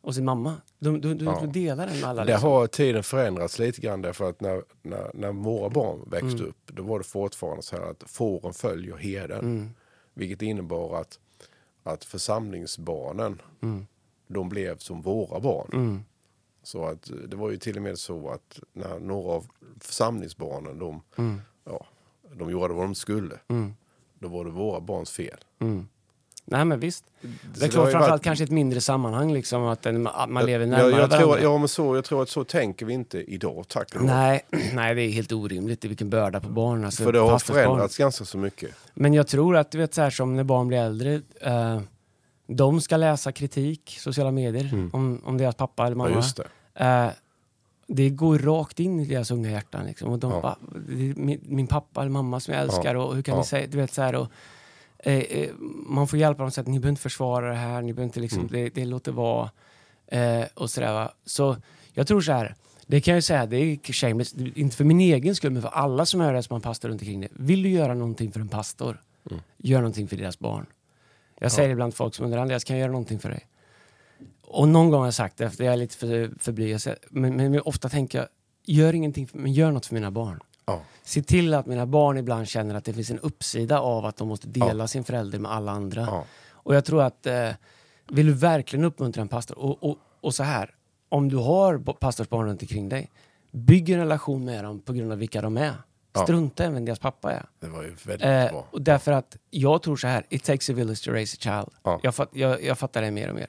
Och 0.00 0.14
sin 0.14 0.24
mamma. 0.24 0.54
De, 0.78 1.00
de, 1.00 1.18
de, 1.18 1.24
Ja. 1.24 1.40
de 1.40 1.52
delar 1.52 1.86
den 1.86 2.00
med 2.00 2.08
alla. 2.10 2.24
Liksom. 2.24 2.50
har 2.50 2.66
tiden 2.66 3.02
förändrats 3.02 3.58
lite 3.58 3.80
grann 3.80 4.02
därför 4.02 4.30
att 4.30 4.40
när, 4.40 4.62
när, 4.82 5.10
när 5.14 5.32
våra 5.32 5.70
barn 5.70 6.00
växte 6.10 6.26
Mm. 6.38 6.46
upp 6.48 6.56
då 6.66 6.82
var 6.82 6.98
det 6.98 7.04
fortfarande 7.04 7.62
så 7.62 7.76
här 7.76 7.90
att 7.90 8.02
fåren 8.06 8.52
följer 8.52 8.96
herden. 8.96 9.38
Mm. 9.40 9.70
Vilket 10.14 10.42
innebar 10.42 11.00
att, 11.00 11.18
att 11.82 12.04
församlingsbarnen 12.04 13.42
Mm. 13.62 13.86
de 14.26 14.48
blev 14.48 14.78
som 14.78 15.02
våra 15.02 15.40
barn. 15.40 15.70
Mm. 15.72 16.04
Så 16.62 16.84
att 16.84 17.10
det 17.28 17.36
var 17.36 17.50
ju 17.50 17.56
till 17.56 17.76
och 17.76 17.82
med 17.82 17.98
så 17.98 18.30
att 18.30 18.60
när 18.72 18.98
några 18.98 19.32
av 19.32 19.46
församlingsbarnen 19.80 20.78
de, 20.78 21.02
Mm. 21.16 21.40
ja, 21.64 21.86
de 22.34 22.50
gjorde 22.50 22.74
vad 22.74 22.84
de 22.84 22.94
skulle. 22.94 23.40
Mm. 23.48 23.74
Då 24.18 24.28
var 24.28 24.44
det 24.44 24.50
våra 24.50 24.80
barns 24.80 25.10
fel. 25.10 25.38
Mm. 25.58 25.88
Nej 26.48 26.64
men 26.64 26.80
visst. 26.80 27.04
Det 27.20 27.64
är 27.64 27.68
klart 27.68 27.72
framförallt 27.90 28.10
varit- 28.10 28.22
kanske 28.22 28.44
ett 28.44 28.50
mindre 28.50 28.80
sammanhang 28.80 29.32
liksom. 29.32 29.62
Att 29.64 29.86
en- 29.86 30.06
att 30.06 30.30
man 30.30 30.46
lever 30.46 30.66
jag, 30.66 30.70
närmare 30.70 31.00
jag, 31.00 31.10
tror, 31.10 31.20
varandra. 31.26 31.42
ja, 31.42 31.58
men 31.58 31.68
så, 31.68 31.94
jag 31.96 32.04
tror 32.04 32.22
att 32.22 32.28
så 32.28 32.44
tänker 32.44 32.86
vi 32.86 32.92
inte 32.92 33.18
idag, 33.32 33.64
tack 33.68 33.94
och. 33.94 34.02
Nej, 34.04 34.44
nej, 34.74 34.94
det 34.94 35.02
är 35.02 35.10
helt 35.10 35.32
orimligt. 35.32 35.84
Vilken 35.84 36.10
börda 36.10 36.40
på 36.40 36.48
barn. 36.48 36.84
Alltså, 36.84 37.02
För 37.04 37.12
det 37.12 37.18
har 37.18 37.38
förändrats 37.38 37.96
ganska 37.98 38.24
så 38.24 38.38
mycket. 38.38 38.70
Men 38.94 39.14
jag 39.14 39.26
tror 39.26 39.56
att 39.56 39.70
du 39.70 39.78
vet 39.78 39.94
så 39.94 40.02
här 40.02 40.10
som 40.10 40.36
när 40.36 40.44
barn 40.44 40.68
blir 40.68 40.78
äldre. 40.78 41.22
Eh, 41.40 41.80
de 42.48 42.80
ska 42.80 42.96
läsa 42.96 43.32
kritik, 43.32 43.96
sociala 44.00 44.30
medier, 44.30 44.90
om, 44.92 45.22
om 45.24 45.38
deras 45.38 45.54
pappa 45.54 45.86
eller 45.86 45.94
Mm. 45.96 46.04
Ja, 46.04 46.08
mamma. 46.08 46.16
just 46.16 46.36
det. 46.74 46.84
Eh, 46.84 47.08
det 47.88 48.10
går 48.10 48.38
rakt 48.38 48.80
in 48.80 49.00
i 49.00 49.04
deras 49.04 49.30
unga 49.30 49.50
hjärtan. 49.50 49.86
Liksom. 49.86 50.10
Och 50.10 50.18
de 50.18 50.30
Ja. 50.32 50.40
bara, 50.40 50.56
min, 51.16 51.40
min 51.42 51.66
pappa 51.66 52.00
eller 52.00 52.10
mamma 52.10 52.40
som 52.40 52.54
jag 52.54 52.62
älskar 52.62 52.94
och 52.94 53.14
hur 53.14 53.22
kan 53.22 53.34
Ja. 53.34 53.40
ni 53.40 53.46
säga, 53.46 53.66
du 53.66 53.76
vet 53.78 53.92
så 53.92 54.02
här. 54.02 54.14
Och, 54.14 54.26
eh, 55.06 55.14
eh, 55.18 55.50
man 55.86 56.08
får 56.08 56.18
hjälpa 56.18 56.42
dem 56.42 56.50
så 56.50 56.60
att 56.60 56.66
ni 56.66 56.78
behöver 56.78 56.88
inte 56.90 57.02
försvara 57.02 57.48
det 57.48 57.54
här, 57.54 57.82
ni 57.82 57.92
behöver 57.92 58.08
inte 58.08 58.20
liksom, 58.20 58.40
Mm. 58.40 58.52
det, 58.52 58.68
det 58.74 58.84
låter 58.84 59.12
vara. 59.12 59.50
Eh, 60.06 60.44
och 60.54 60.70
sådär 60.70 60.92
va. 60.92 61.12
Så 61.24 61.56
jag 61.92 62.06
tror 62.06 62.20
så 62.20 62.32
här, 62.32 62.54
det 62.86 63.00
kan 63.00 63.14
jag 63.14 63.24
säga, 63.24 63.46
det 63.46 63.56
är 63.56 63.92
shameless, 63.92 64.34
inte 64.34 64.76
för 64.76 64.84
min 64.84 65.00
egen 65.00 65.34
skull 65.34 65.52
men 65.52 65.62
för 65.62 65.68
alla 65.68 66.06
som 66.06 66.20
hör 66.20 66.34
det 66.34 66.42
som 66.42 66.54
har 66.54 66.60
pastor 66.60 66.88
runt 66.88 67.00
omkring 67.02 67.20
det. 67.20 67.28
Vill 67.32 67.62
du 67.62 67.68
göra 67.68 67.94
någonting 67.94 68.32
för 68.32 68.40
en 68.40 68.48
pastor, 68.48 69.00
Mm. 69.30 69.42
gör 69.56 69.78
någonting 69.78 70.08
för 70.08 70.16
deras 70.16 70.38
barn. 70.38 70.66
Jag 71.40 71.52
säger 71.52 71.68
det 71.68 71.72
ibland 71.72 71.92
till 71.92 71.96
folk 71.96 72.14
som 72.14 72.24
undrar, 72.24 72.38
Andreas 72.40 72.64
kan 72.64 72.76
jag 72.76 72.80
göra 72.80 72.92
någonting 72.92 73.18
för 73.18 73.30
dig? 73.30 73.46
Och 74.42 74.68
någon 74.68 74.90
gång 74.90 74.98
har 75.00 75.06
jag 75.06 75.14
sagt 75.14 75.36
det, 75.36 75.44
efter 75.44 75.64
jag 75.64 75.72
är 75.72 75.76
lite 75.76 75.96
för, 75.96 76.30
för 76.38 76.52
blyg, 76.52 76.80
säger- 76.80 76.98
men, 77.10 77.36
men 77.36 77.60
ofta 77.60 77.88
tänker 77.88 78.18
jag, 78.18 78.28
gör 78.64 78.94
ingenting, 78.94 79.26
för, 79.26 79.38
men 79.38 79.52
gör 79.52 79.72
något 79.72 79.86
för 79.86 79.94
mina 79.94 80.10
barn. 80.10 80.40
Ja. 80.66 80.82
Se 81.02 81.22
till 81.22 81.54
att 81.54 81.66
mina 81.66 81.86
barn 81.86 82.18
ibland 82.18 82.48
känner 82.48 82.74
att 82.74 82.84
det 82.84 82.92
finns 82.92 83.10
en 83.10 83.18
uppsida 83.18 83.80
av 83.80 84.06
att 84.06 84.16
de 84.16 84.28
måste 84.28 84.48
dela 84.48 84.88
sin 84.88 85.04
förälder 85.04 85.38
med 85.38 85.52
alla 85.52 85.72
andra. 85.72 86.00
Ja. 86.02 86.24
Och 86.50 86.74
jag 86.74 86.84
tror 86.84 87.02
att 87.02 87.26
eh, 87.26 87.50
vill 88.10 88.26
du 88.26 88.32
verkligen 88.32 88.84
uppmuntra 88.84 89.22
en 89.22 89.28
pastor, 89.28 89.58
och, 89.58 89.82
och, 89.90 89.98
och 90.20 90.34
så 90.34 90.42
här, 90.42 90.74
om 91.08 91.28
du 91.28 91.36
har 91.36 91.78
pastorsbarn 91.92 92.46
runt 92.46 92.62
omkring 92.62 92.88
dig, 92.88 93.10
bygg 93.52 93.90
en 93.90 93.98
relation 93.98 94.44
med 94.44 94.64
dem 94.64 94.80
på 94.80 94.92
grund 94.92 95.12
av 95.12 95.18
vilka 95.18 95.40
de 95.42 95.56
är. 95.56 95.72
Ja. 96.12 96.22
Strunta 96.22 96.66
i 96.66 96.68
vem 96.68 96.84
deras 96.84 96.98
pappa 96.98 97.32
är. 97.32 97.46
Det 97.60 97.66
var 97.68 97.82
ju 97.82 97.88
väldigt 98.04 98.26
Eh, 98.26 98.48
bra. 98.50 98.66
och 98.70 98.82
därför 98.82 99.12
att 99.12 99.36
jag 99.50 99.82
tror 99.82 99.96
så 99.96 100.06
här, 100.06 100.26
it 100.28 100.44
takes 100.44 100.70
a 100.70 100.72
village 100.72 101.04
to 101.04 101.10
raise 101.10 101.36
a 101.36 101.38
child. 101.40 101.76
Ja. 101.82 102.00
Jag, 102.02 102.14
fatt, 102.14 102.28
jag, 102.32 102.64
jag 102.64 102.78
fattar 102.78 103.02
det 103.02 103.10
mer 103.10 103.28
och 103.28 103.34
mer. 103.34 103.46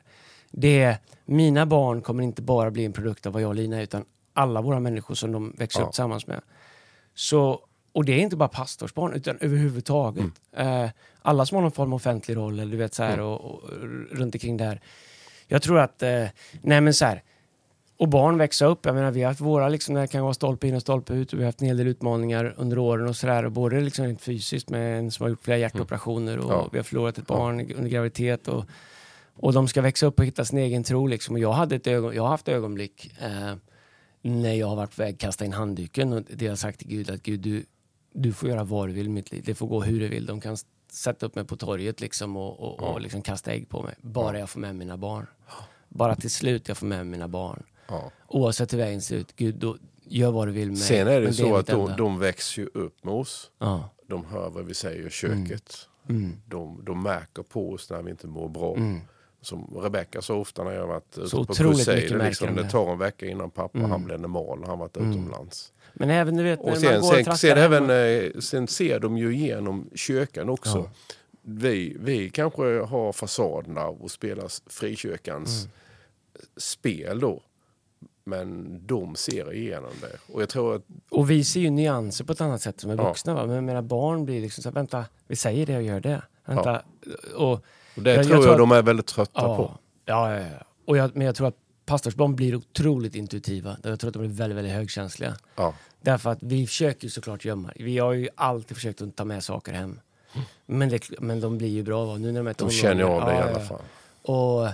Det 0.52 0.82
är, 0.82 0.98
mina 1.26 1.66
barn 1.66 2.02
kommer 2.02 2.24
inte 2.24 2.42
bara 2.42 2.72
bli 2.72 2.86
en 2.86 2.94
produkt 2.94 3.26
av 3.26 3.34
vad 3.34 3.42
jag 3.42 3.50
och 3.50 3.56
Lina 3.56 3.78
är, 3.78 3.82
utan 3.82 4.06
alla 4.34 4.62
våra 4.62 4.80
människor 4.80 5.16
som 5.16 5.32
de 5.32 5.56
växer 5.58 5.80
Ja. 5.80 5.86
upp 5.86 5.92
tillsammans 5.92 6.28
med. 6.28 6.42
Så, 7.18 7.60
och 7.92 8.06
det 8.06 8.14
är 8.14 8.20
inte 8.20 8.36
bara 8.36 8.50
pastorsbarn, 8.50 9.14
utan 9.14 9.38
överhuvudtaget. 9.42 10.32
Mm. 10.56 10.84
Eh, 10.84 10.90
alla 11.22 11.46
som 11.46 11.56
har 11.56 11.62
någon 11.62 11.72
form 11.72 11.94
av 11.94 11.96
offentlig 11.96 12.38
roll, 12.38 12.60
eller 12.60 12.72
du 12.72 12.78
vet 12.78 12.94
så 12.94 13.04
här, 13.04 13.20
och, 13.20 13.46
och, 13.46 13.62
runt 14.12 14.36
omkring 14.36 14.58
där. 14.58 14.82
Jag 15.48 15.62
tror 15.62 15.80
att, 15.80 16.04
eh, 16.04 16.26
nej 16.62 16.82
men 16.82 16.94
så 16.94 17.06
här, 17.06 17.24
och 17.98 18.08
barn 18.08 18.38
växa 18.38 18.66
upp. 18.66 18.86
Jag 18.86 18.96
menar, 18.96 19.12
vi 19.12 19.22
har 19.22 19.30
haft 19.30 19.42
våra, 19.42 19.70
liksom, 19.70 19.96
det 19.96 20.08
kan 20.08 20.24
vara 20.24 20.34
stolpe 20.34 20.68
in 20.68 20.76
och 20.76 20.82
stolpe 20.82 21.14
ut. 21.14 21.34
Och 21.34 21.40
vi 21.40 21.44
har 21.44 21.48
haft 21.48 21.62
en 21.62 21.68
hel 21.68 21.78
del 21.78 21.88
utmaningar 21.88 22.54
under 22.58 22.78
åren 22.78 23.08
och 23.08 23.16
sådär. 23.16 23.50
Både 23.50 23.82
liksom 23.82 24.06
rent 24.06 24.22
fysiskt 24.22 24.70
med 24.70 25.00
en 25.00 25.12
som 25.12 25.24
har 25.24 25.30
gjort 25.30 25.44
flera 25.44 25.58
hjärtoperationer 25.58 26.38
och 26.38 26.52
Ja. 26.52 26.70
vi 26.72 26.78
har 26.78 26.84
förlorat 26.84 27.18
ett 27.18 27.28
barn 27.28 27.60
under 27.60 27.90
graviditet. 27.90 28.48
Och, 28.48 28.66
och 29.36 29.54
de 29.54 29.68
ska 29.68 29.82
växa 29.82 30.06
upp 30.06 30.20
och 30.20 30.26
hitta 30.26 30.46
sin 30.46 30.60
egen 30.60 30.84
tro. 30.84 31.08
Liksom. 31.08 31.36
Och 31.36 31.40
jag, 31.40 31.54
hade 31.54 31.76
ett 31.76 31.88
ögon, 31.88 32.16
jag 32.16 32.24
har 32.24 32.30
haft 32.30 32.48
ögonblick 32.48 33.12
eh, 33.22 33.56
när 34.22 34.54
jag 34.54 34.68
har 34.68 34.76
varit 34.76 34.96
på 34.96 35.02
väg 35.02 35.14
att 35.14 35.20
kasta 35.20 35.46
in 35.46 35.54
handduken 35.54 36.14
och 36.14 36.24
det 36.30 36.46
har 36.46 36.52
jag 36.52 36.60
sagt 36.60 36.80
till 36.80 36.88
Gud 36.88 37.10
att 37.10 37.24
Gud, 37.24 37.40
du, 37.40 37.66
du 38.14 38.34
får 38.34 38.50
göra 38.50 38.64
vad 38.64 38.90
du 38.90 38.94
vill 38.94 39.10
mitt 39.10 39.32
liv. 39.32 39.44
Det 39.46 39.56
får 39.56 39.68
gå 39.68 39.82
hur 39.82 40.00
du 40.00 40.08
vill. 40.08 40.26
De 40.26 40.42
kan 40.42 40.58
sätta 40.92 41.26
upp 41.26 41.36
mig 41.36 41.46
på 41.46 41.58
torget 41.58 42.02
liksom 42.02 42.38
och, 42.38 42.60
och, 42.60 42.94
och 42.94 43.02
liksom 43.02 43.22
kasta 43.22 43.52
ägg 43.52 43.70
på 43.70 43.84
mig. 43.84 43.96
Bara 44.02 44.40
jag 44.40 44.50
får 44.50 44.60
med 44.60 44.76
mina 44.76 44.98
barn. 44.98 45.28
Bara 45.90 46.16
till 46.16 46.32
slut 46.32 46.68
jag 46.68 46.78
får 46.78 46.88
med 46.88 47.08
mina 47.08 47.28
barn. 47.28 47.64
Ja. 47.88 48.12
Oavsett 48.28 48.74
hur 48.74 48.78
vägen 48.78 49.02
ser 49.02 49.16
ut, 49.16 49.36
Gud, 49.36 49.56
då, 49.56 49.78
gör 50.10 50.32
vad 50.32 50.48
du 50.48 50.52
vill 50.52 50.70
med 50.70 50.78
Sen 50.78 51.08
är 51.08 51.20
det 51.20 51.26
men 51.26 51.34
så 51.34 51.56
att 51.56 51.68
mitt 51.68 51.68
de, 51.68 51.94
de 51.98 52.20
växer 52.20 52.62
ju 52.62 52.70
upp 52.74 53.04
med 53.04 53.14
oss. 53.14 53.52
Ja. 53.60 53.90
De 54.08 54.26
hör 54.26 54.50
vad 54.50 54.66
vi 54.66 54.74
säger 54.74 55.08
i 55.08 55.10
köket. 55.10 55.88
Mm. 56.10 56.42
De, 56.46 56.84
de 56.86 57.04
märker 57.04 57.44
på 57.44 57.72
oss 57.72 57.90
när 57.90 58.02
vi 58.02 58.12
inte 58.12 58.28
mår 58.28 58.50
bra. 58.50 58.76
Mm. 58.76 59.02
Som 59.48 59.80
Rebecca 59.84 60.22
så 60.22 60.36
ofta 60.38 60.64
när 60.64 60.72
jag 60.72 60.82
har 60.82 60.88
varit 60.88 61.18
ute 61.18 61.30
Så 61.30 61.46
på 61.46 61.52
otroligt 61.52 61.78
mycket 61.78 61.86
Crusade. 61.96 62.18
märker 62.18 62.30
Liksom, 62.30 62.56
de 62.56 62.62
det 62.62 62.70
tar 62.70 62.92
en 62.92 62.98
vecka 63.00 63.26
innan 63.26 63.50
pappa 63.52 63.78
Mm. 63.78 63.92
han 63.92 64.06
blir 64.06 64.18
normal 64.18 64.64
han 64.68 64.80
varit 64.80 64.98
utomlands. 64.98 65.74
Men 65.94 66.10
även 66.10 66.38
du 66.38 66.44
vet, 66.44 66.60
när 66.60 66.66
Och 66.66 66.72
man 66.72 66.80
sen, 66.80 67.02
går 67.02 67.24
sen, 67.24 67.38
sen, 67.38 67.58
även, 67.58 67.90
eh, 67.90 68.32
sen 68.40 68.68
ser 68.68 69.00
de 69.00 69.18
ju 69.18 69.36
igenom 69.36 69.90
kyrkan 69.96 70.50
också. 70.50 70.78
Ja. 70.78 70.90
Vi, 71.42 71.98
vi 72.00 72.30
kanske 72.30 72.80
har 72.82 73.14
fasaderna 73.14 73.86
och 73.88 74.12
spelar 74.12 74.70
frikyrkans 74.72 75.64
Mm. 75.64 75.72
spel 76.58 77.20
då. 77.20 77.42
Men 78.24 78.80
de 78.88 79.16
ser 79.16 79.54
igenom 79.54 79.92
det. 80.02 80.34
Och 80.34 80.42
jag 80.42 80.50
tror 80.50 80.76
att 80.76 80.82
Och 81.10 81.32
vi 81.32 81.44
ser 81.44 81.60
ju 81.60 81.70
nyanser 81.70 82.26
på 82.26 82.32
ett 82.32 82.42
annat 82.42 82.62
sätt 82.62 82.80
som 82.82 82.92
är 82.92 82.96
Ja. 82.98 83.08
vuxna. 83.08 83.34
Va? 83.34 83.46
Men 83.46 83.66
mina 83.66 83.82
barn 83.82 84.26
blir 84.26 84.42
liksom 84.42 84.62
så 84.64 84.70
här, 84.70 84.74
vänta, 84.74 85.06
vi 85.28 85.36
säger 85.36 85.66
det 85.66 85.76
och 85.78 85.84
gör 85.84 86.00
det. 86.00 86.22
Vänta. 86.46 86.82
Och, 87.36 87.66
och 87.98 88.04
det 88.04 88.10
Jag- 88.10 88.18
jag 88.18 88.26
tror 88.26 88.36
jag, 88.36 88.44
tror 88.44 88.54
att- 88.54 88.60
de 88.60 88.72
är 88.72 88.82
väldigt 88.82 89.08
trötta 89.08 89.42
ja, 89.42 89.56
på. 89.58 89.72
ja, 90.06 90.34
ja, 90.36 90.40
ja. 90.40 90.66
Och 90.86 90.98
jag, 90.98 91.16
men 91.16 91.26
jag 91.28 91.36
tror 91.36 91.48
att 91.48 91.56
pastorsbarn 91.86 92.36
blir 92.36 92.56
otroligt 92.56 93.16
intuitiva. 93.16 93.78
Jag 93.84 94.00
tror 94.00 94.08
att 94.08 94.14
de 94.14 94.20
blir 94.20 94.30
väldigt, 94.30 94.58
väldigt 94.58 94.74
högkänsliga. 94.74 95.36
Ja. 95.56 95.74
Därför 96.02 96.30
att 96.30 96.38
vi 96.44 96.68
försöker 96.68 97.08
såklart 97.10 97.46
gömma. 97.46 97.72
Vi 97.76 97.98
har 97.98 98.14
ju 98.14 98.30
alltid 98.36 98.78
försökt 98.78 99.02
att 99.02 99.16
ta 99.16 99.26
med 99.26 99.44
saker 99.44 99.74
hem. 99.74 100.00
Men, 100.66 100.90
det, 100.90 101.20
men 101.20 101.42
de 101.42 101.58
blir 101.58 101.68
ju 101.68 101.84
bra 101.84 102.06
va? 102.06 102.18
nu 102.18 102.32
när 102.32 102.40
de 102.40 102.48
är 102.48 102.56
De 102.58 102.70
känner 102.70 103.04
tonåringar. 103.04 103.22
av 103.22 103.28
det 103.28 103.34
i 103.34 103.38
Ja, 103.38 103.44
alla 103.44 103.60
ja. 103.60 103.66
fall. 103.66 103.82
Och, 104.22 104.70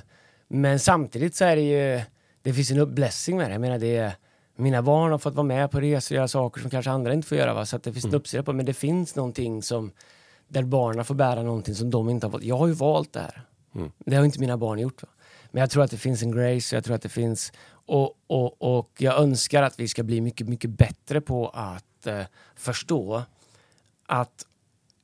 men 0.48 0.80
samtidigt 0.80 1.36
så 1.36 1.46
är 1.46 1.56
det 1.56 1.62
ju, 1.62 2.02
det 2.42 2.54
finns 2.54 2.72
en 2.72 2.96
blessing 2.96 3.38
med 3.38 3.50
det. 3.50 3.52
Jag 3.54 3.62
menar 3.62 3.80
det 3.80 3.98
är, 3.98 4.12
mina 4.56 4.82
barn 4.82 5.12
har 5.12 5.18
fått 5.20 5.34
vara 5.36 5.48
med 5.48 5.72
på 5.72 5.80
resor 5.80 6.16
och 6.16 6.18
göra 6.18 6.28
saker 6.28 6.62
som 6.62 6.70
kanske 6.70 6.92
andra 6.92 7.14
inte 7.14 7.28
får 7.28 7.38
göra. 7.38 7.54
Va? 7.54 7.66
Så 7.66 7.76
att 7.76 7.84
det 7.84 7.94
finns 7.94 8.06
en 8.06 8.14
uppsida 8.14 8.44
på 8.44 8.54
Men 8.54 8.66
det 8.66 8.74
finns 8.74 9.16
någonting 9.16 9.62
som, 9.64 9.92
där 10.48 10.64
barnen 10.64 11.06
får 11.06 11.16
bära 11.16 11.44
någonting 11.44 11.76
som 11.76 11.90
de 11.90 12.10
inte 12.10 12.26
har 12.26 12.32
fått. 12.32 12.44
Jag 12.44 12.58
har 12.58 12.68
ju 12.68 12.74
valt 12.74 13.14
det 13.14 13.20
här. 13.20 13.46
Mm. 13.76 13.92
Det 14.00 14.16
har 14.16 14.26
inte 14.26 14.40
mina 14.40 14.58
barn 14.58 14.80
gjort. 14.80 15.04
Va? 15.04 15.10
Men 15.52 15.62
jag 15.62 15.70
tror 15.70 15.84
att 15.84 15.92
det 15.92 15.98
finns 15.98 16.24
en 16.24 16.32
grace, 16.32 16.76
jag 16.76 16.84
tror 16.84 16.96
att 16.96 17.02
det 17.02 17.10
finns... 17.10 17.52
Och, 17.86 18.18
och, 18.28 18.78
och 18.78 18.92
jag 18.98 19.20
önskar 19.20 19.64
att 19.64 19.80
vi 19.80 19.88
ska 19.88 20.04
bli 20.04 20.22
mycket, 20.22 20.48
mycket 20.48 20.70
bättre 20.70 21.22
på 21.22 21.50
att 21.50 22.08
eh, 22.08 22.22
förstå 22.56 23.24
att 24.06 24.46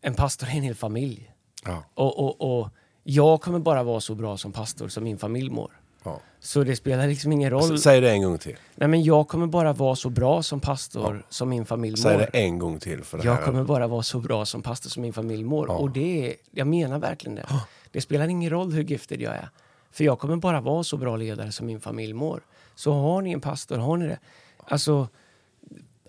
en 0.01 0.13
pastor 0.13 0.47
är 0.47 0.51
en 0.51 0.63
hel 0.63 0.75
familj. 0.75 1.33
Ja. 1.65 1.83
Och, 1.93 2.19
och, 2.19 2.61
och 2.61 2.69
jag 3.03 3.41
kommer 3.41 3.59
bara 3.59 3.83
vara 3.83 3.99
så 3.99 4.15
bra 4.15 4.37
som 4.37 4.51
pastor 4.51 4.87
som 4.87 5.03
min 5.03 5.17
familj 5.17 5.49
mår. 5.49 5.78
Ja. 6.09 6.19
Så 6.39 6.63
det 6.63 6.75
spelar 6.75 7.07
liksom 7.07 7.31
ingen 7.31 7.49
roll. 7.49 7.75
S- 7.75 7.81
Säg 7.83 8.01
det 8.01 8.11
en 8.11 8.23
gång 8.23 8.37
till. 8.37 8.55
Nej, 8.75 8.87
men 8.89 9.03
jag 9.03 9.27
kommer 9.27 9.47
bara 9.47 9.73
vara 9.73 9.95
så 9.95 10.09
bra 10.09 10.43
som 10.43 10.59
pastor 10.59 11.25
som 11.29 11.49
min 11.49 11.65
familj 11.65 11.97
Säg 11.97 12.11
mår. 12.17 12.19
det 12.19 12.25
en 12.39 12.59
gång 12.59 12.79
till. 12.79 13.03
För 13.03 13.17
det 13.17 13.23
Jag 13.25 13.35
här. 13.35 13.43
kommer 13.45 13.63
bara 13.63 13.87
vara 13.87 14.03
så 14.03 14.19
bra 14.19 14.45
som 14.45 14.61
pastor 14.61 14.89
som 14.89 15.01
min 15.01 15.13
familj 15.13 15.43
mår. 15.43 15.67
Ja. 15.67 15.73
Och 15.77 15.89
det 15.91 16.27
är, 16.29 16.35
jag 16.51 16.67
menar 16.67 16.99
verkligen 16.99 17.35
det. 17.35 17.45
Det 17.91 18.01
spelar 18.01 18.27
ingen 18.27 18.49
roll 18.49 18.73
hur 18.73 18.83
giftig 18.83 19.21
jag 19.21 19.33
är. 19.33 19.49
För 19.91 20.03
jag 20.03 20.19
kommer 20.19 20.35
bara 20.35 20.61
vara 20.61 20.83
så 20.83 20.97
bra 20.97 21.15
ledare 21.15 21.51
som 21.51 21.65
min 21.67 21.79
familj 21.81 22.13
mår. 22.13 22.41
Så 22.75 22.93
har 22.93 23.21
ni 23.21 23.31
en 23.31 23.41
pastor, 23.41 23.77
har 23.77 23.97
ni 23.97 24.07
det? 24.07 24.19
Alltså, 24.57 25.07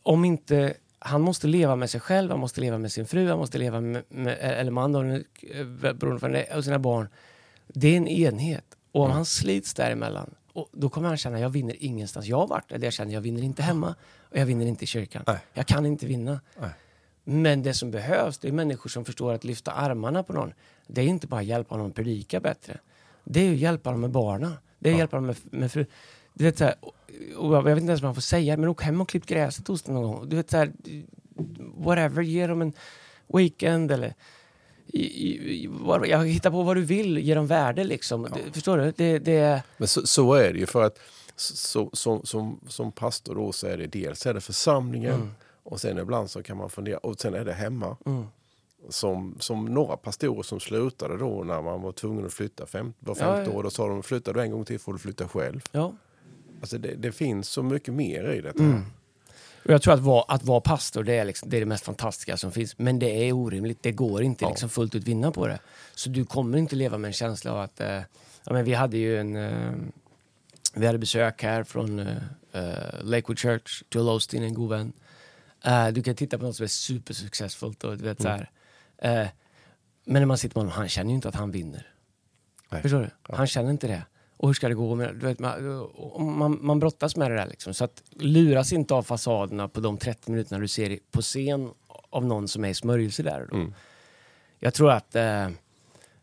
om 0.03 0.25
inte... 0.25 0.75
Han 1.03 1.21
måste 1.21 1.47
leva 1.47 1.77
med 1.77 1.91
sig 1.91 2.01
själv, 2.01 2.31
han 2.31 2.41
måste 2.41 2.61
leva 2.61 2.79
med 2.79 2.93
sin 2.93 3.07
fru, 3.07 3.29
han 3.29 3.39
måste 3.39 3.59
leva 3.59 3.81
med, 3.81 4.03
med 4.09 4.39
eller 4.41 4.71
man 4.71 4.93
då, 4.93 5.03
eh, 5.03 5.23
beroende 5.95 6.47
på 6.55 6.63
sina 6.63 6.79
barn. 6.79 7.09
Det 7.69 7.89
är 7.89 7.97
en 7.97 8.09
enhet. 8.09 8.65
Och 8.93 9.05
om 9.05 9.11
han 9.11 9.25
slits 9.25 9.75
däremellan, 9.75 10.35
och 10.53 10.69
då 10.73 10.89
kommer 10.89 11.09
han 11.09 11.17
känna 11.17 11.41
jag 11.41 11.51
vinner 11.51 11.77
ingenstans. 11.79 12.27
Jag 12.27 12.37
har 12.37 12.47
varit 12.47 12.69
där 12.69 12.85
jag 12.85 12.93
känner 12.93 13.15
jag 13.15 13.21
vinner 13.21 13.43
inte 13.43 13.63
hemma 13.63 13.95
och 14.21 14.37
jag 14.37 14.47
vinner 14.47 14.67
inte 14.67 14.85
i 14.85 14.87
kyrkan. 14.87 15.25
Nej. 15.27 15.39
Jag 15.55 15.67
kan 15.67 15.87
inte 15.87 16.07
vinna. 16.07 16.41
Nej. 16.61 16.71
Men 17.25 17.63
det 17.63 17.75
som 17.75 17.91
behövs 17.91 18.39
det 18.39 18.49
är 18.49 18.53
människor 18.53 18.91
som 18.91 19.05
förstår 19.05 19.33
att 19.33 19.45
lyfta 19.45 19.73
armarna 19.73 20.23
på 20.23 20.33
någon. 20.33 20.53
Det 20.87 21.01
är 21.01 21.07
inte 21.07 21.27
bara 21.27 21.41
att 21.41 21.47
hjälpa 21.47 21.77
någon 21.77 21.89
att 21.89 21.95
predika 21.95 22.41
bättre. 22.41 22.79
Det 23.25 23.41
är 23.41 23.53
att 23.53 23.59
hjälpa 23.59 23.91
dem 23.91 24.01
med 24.01 24.11
barnen. 24.11 24.53
Det 24.79 24.89
är 24.89 24.93
att 24.93 24.99
hjälpa 24.99 25.17
dem 25.17 25.27
med, 25.27 25.37
med 25.43 25.73
fru. 25.73 25.87
Du 26.35 26.45
vet, 26.45 26.59
så 26.59 26.65
här, 26.65 26.75
och, 27.37 27.55
jag 27.55 27.63
vet 27.63 27.79
inte 27.79 27.91
ens 27.91 28.03
vad 28.03 28.09
man 28.09 28.15
får 28.15 28.23
säga, 28.23 28.57
men 28.57 28.69
åk 28.69 28.83
hem 28.83 29.01
och 29.01 29.09
klipp 29.09 29.27
gräset 29.27 29.69
hos 29.69 29.83
dem 29.83 29.95
någon 29.95 30.13
gång. 30.13 30.29
Du 30.29 30.37
vet, 30.37 30.51
så 30.51 30.57
här, 30.57 30.73
whatever, 31.75 32.23
ge 32.23 32.47
dem 32.47 32.63
en 32.63 32.73
weekend 33.29 33.91
eller 33.91 34.15
jag 36.07 36.27
hittar 36.27 36.51
på 36.51 36.63
vad 36.63 36.77
du 36.77 36.83
vill, 36.83 37.19
ge 37.19 37.35
dem 37.35 37.47
värde 37.47 37.85
liksom. 37.85 38.23
Det, 38.23 38.53
förstår 38.53 38.79
du? 38.79 38.93
Det, 38.97 39.19
det, 39.19 39.63
Men 39.77 39.89
så, 39.89 40.07
så 40.07 40.35
är 40.35 40.53
det 40.53 40.59
ju 40.59 40.67
för 40.67 40.83
att 40.83 40.99
så, 41.37 41.91
som, 41.93 42.25
som, 42.27 42.61
som 42.69 42.93
pastor 42.93 43.35
då 43.35 43.53
så 43.53 43.67
är 43.67 43.79
det 43.79 43.87
dels 43.87 44.27
är 44.27 44.35
det 44.35 44.41
församlingen 44.41 45.15
Mm. 45.15 45.29
och 45.63 45.81
sen 45.81 45.99
ibland 45.99 46.31
så 46.31 46.43
kan 46.43 46.57
man 46.57 46.71
fundera 46.71 46.99
och 46.99 47.21
sen 47.21 47.35
är 47.35 47.45
det 47.45 47.53
hemma. 47.53 47.97
mm, 48.07 48.25
Som, 48.89 49.37
som 49.39 49.65
några 49.65 49.97
pastorer 49.97 50.43
som 50.43 50.61
slutade 50.61 51.17
då 51.19 51.45
när 51.45 51.63
man 51.63 51.83
var 51.83 51.93
tvungen 51.93 52.27
att 52.27 52.33
flytta 52.33 52.67
fem, 52.67 52.93
var 52.99 53.17
Ja, 53.21 53.25
femte 53.25 53.51
ja. 53.51 53.57
år. 53.57 53.63
Då 53.63 53.71
sa 53.71 53.89
de 53.89 54.03
flyttar 54.03 54.35
du 54.35 54.41
en 54.43 54.51
gång 54.51 54.65
till 54.65 54.79
får 54.81 54.93
du 54.93 54.99
flytta 54.99 55.29
själv. 55.29 55.61
ja. 55.73 55.93
Alltså 56.61 56.79
det, 56.79 56.95
det 56.95 57.13
finns 57.13 57.49
så 57.49 57.63
mycket 57.63 57.95
mer 57.95 58.33
i 58.33 58.41
detta. 58.41 58.63
Mm. 58.63 58.83
Och 59.65 59.71
jag 59.71 59.83
tror 59.83 59.95
att 59.95 60.01
vara, 60.01 60.25
att 60.29 60.45
vara 60.45 60.61
pastor 60.61 61.03
det 61.05 61.15
är, 61.15 61.25
liksom, 61.25 61.49
det 61.51 61.57
är 61.57 61.61
det 61.61 61.67
mest 61.67 61.85
fantastiska 61.85 62.37
som 62.37 62.53
finns. 62.53 62.79
Men 62.79 62.99
det 62.99 63.29
är 63.29 63.33
orimligt. 63.33 63.83
Det 63.83 63.93
går 63.93 64.23
inte 64.23 64.45
Ja. 64.45 64.49
liksom 64.49 64.69
fullt 64.69 64.95
ut 64.95 65.05
vinna 65.05 65.31
på 65.33 65.47
det. 65.47 65.59
Så 65.95 66.09
du 66.09 66.25
kommer 66.25 66.59
inte 66.59 66.77
leva 66.77 66.99
med 66.99 67.09
en 67.09 67.13
känsla 67.13 67.53
av 67.53 67.59
att... 67.61 67.81
Eh, 67.81 68.01
ja, 68.45 68.53
men 68.53 68.65
vi 68.65 68.75
hade 68.75 68.97
ju 68.99 69.19
en... 69.21 69.37
Eh, 69.37 69.73
vi 70.75 70.87
hade 70.87 70.99
besök 70.99 71.43
här 71.43 71.65
från 71.65 71.99
eh, 71.99 72.17
eh, 72.53 73.03
Lakewood 73.03 73.39
Church, 73.39 73.83
Joel 73.91 74.09
Osteen, 74.09 74.43
en 74.43 74.55
god 74.55 74.71
vän. 74.71 74.93
Eh, 75.65 75.89
du 75.89 76.03
kan 76.03 76.15
titta 76.15 76.39
på 76.39 76.45
något 76.45 76.57
som 76.57 76.65
är 76.65 76.69
supersuccessfullt 76.69 77.85
och 77.85 77.97
du 77.99 78.05
vet 78.05 78.23
så 78.23 78.29
här. 78.29 78.51
Eh, 78.99 79.27
men 80.05 80.23
när 80.23 80.27
man 80.27 80.39
sitter 80.39 80.57
med 80.57 80.63
honom, 80.65 80.73
han 80.79 80.89
känner 80.89 81.11
ju 81.11 81.15
inte 81.15 81.29
att 81.29 81.35
han 81.35 81.51
vinner. 81.51 81.87
Nej. 82.69 82.83
Förstår 82.83 83.01
du? 83.01 83.35
Han 83.37 83.47
känner 83.47 83.71
inte 83.71 83.87
det. 83.87 84.03
Och 84.41 84.49
hur 84.49 84.55
ska 84.55 84.69
det 84.69 84.75
gå? 84.75 84.95
Med, 84.95 85.15
du 85.15 85.27
vet, 85.27 85.39
man, 85.39 85.91
man, 86.39 86.59
man 86.61 86.79
brottas 86.79 87.17
med 87.17 87.31
det 87.31 87.37
där. 87.37 87.47
Liksom. 87.47 87.75
Så 87.75 87.85
att 87.85 88.03
luras 88.11 88.73
inte 88.73 88.95
av 88.95 89.03
fasaderna 89.03 89.69
på 89.69 89.81
de 89.81 89.99
30 89.99 90.31
minuterna 90.31 90.61
du 90.61 90.69
ser 90.69 90.99
på 91.11 91.23
scen 91.23 91.71
av 92.11 92.27
någon 92.27 92.49
som 92.49 92.65
är 92.65 92.69
i 92.69 92.75
smörjelse 92.75 93.23
där. 93.23 93.47
Då. 93.51 93.57
Mm. 93.57 93.75
Jag 94.59 94.75
tror 94.75 94.91
att 94.91 95.17
eh, 95.17 95.45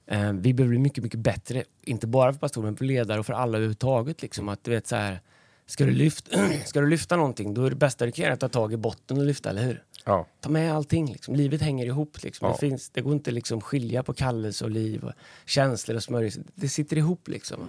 eh, 0.06 0.32
vi 0.34 0.53
behöver 0.53 0.69
bli 0.69 0.80
mycket, 0.80 1.03
mycket 1.03 1.19
bättre. 1.19 1.63
Inte 1.84 2.08
bara 2.08 2.34
för 2.34 2.39
pastorer, 2.39 2.65
men 2.65 2.77
för 2.77 2.86
ledare 2.86 3.19
och 3.19 3.25
för 3.25 3.34
alla 3.34 3.58
överhuvudtaget. 3.58 4.21
Liksom. 4.21 4.49
Att 4.49 4.63
du 4.63 4.71
vet 4.71 4.88
så 4.88 4.95
här, 4.95 5.21
ska 5.65 5.86
du, 5.86 5.91
lyfta, 5.91 6.49
ska 6.65 6.82
du 6.82 6.89
lyfta 6.89 7.15
någonting, 7.15 7.53
då 7.53 7.65
är 7.65 7.69
det 7.69 7.75
bästa 7.75 8.06
du 8.06 8.12
kan 8.12 8.23
göra 8.23 8.34
att 8.34 8.39
ta 8.39 8.49
tag 8.49 8.73
i 8.73 8.77
botten 8.77 9.17
och 9.17 9.25
lyfta, 9.25 9.49
eller 9.49 9.63
hur? 9.63 9.84
Ja. 10.06 10.27
Ta 10.39 10.49
med 10.49 10.75
allting. 10.75 11.12
Liksom. 11.12 11.36
Livet 11.36 11.62
hänger 11.62 11.86
ihop. 11.86 12.23
Liksom. 12.23 12.47
Ja. 12.47 12.53
Det, 12.53 12.60
finns, 12.60 12.89
det 12.89 13.01
går 13.01 13.13
inte 13.13 13.32
liksom 13.32 13.62
skilja 13.62 14.03
på 14.03 14.13
kallelse 14.13 14.65
och 14.65 14.71
liv, 14.71 15.03
och 15.03 15.13
känslor 15.45 15.95
och 15.97 16.03
smörjelse. 16.03 16.41
Det 16.56 16.69
sitter 16.69 16.97
ihop. 16.97 17.27
Liksom. 17.27 17.60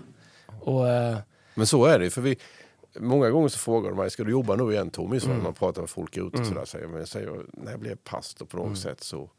Och, 0.61 0.89
eh, 0.89 1.19
Men 1.55 1.67
så 1.67 1.85
är 1.85 1.99
det 1.99 2.11
för 2.11 2.21
vi 2.23 2.37
Många 3.01 3.31
gånger 3.31 3.49
så 3.49 3.59
frågar 3.59 3.91
de 3.91 3.97
mig, 3.97 4.11
ska 4.11 4.25
du 4.25 4.31
jobba 4.31 4.57
nu 4.57 4.73
igen 4.73 4.91
Tommy? 4.91 5.21
Så 5.21 5.31
Mm. 5.31 5.43
man 5.43 5.55
pratar 5.55 5.81
med 5.83 5.91
folk 5.91 6.17
ute 6.17 6.41
och 6.41 6.47
sådär. 6.47 6.65
Säger, 6.65 6.87
men 6.87 6.99
jag 6.99 7.09
säger, 7.09 7.47
när 7.53 7.71
jag 7.71 7.81
blev 7.81 7.97
pastor 7.97 8.47
på 8.47 8.57
något 8.57 8.79
sätt 8.79 9.03
så, 9.05 9.31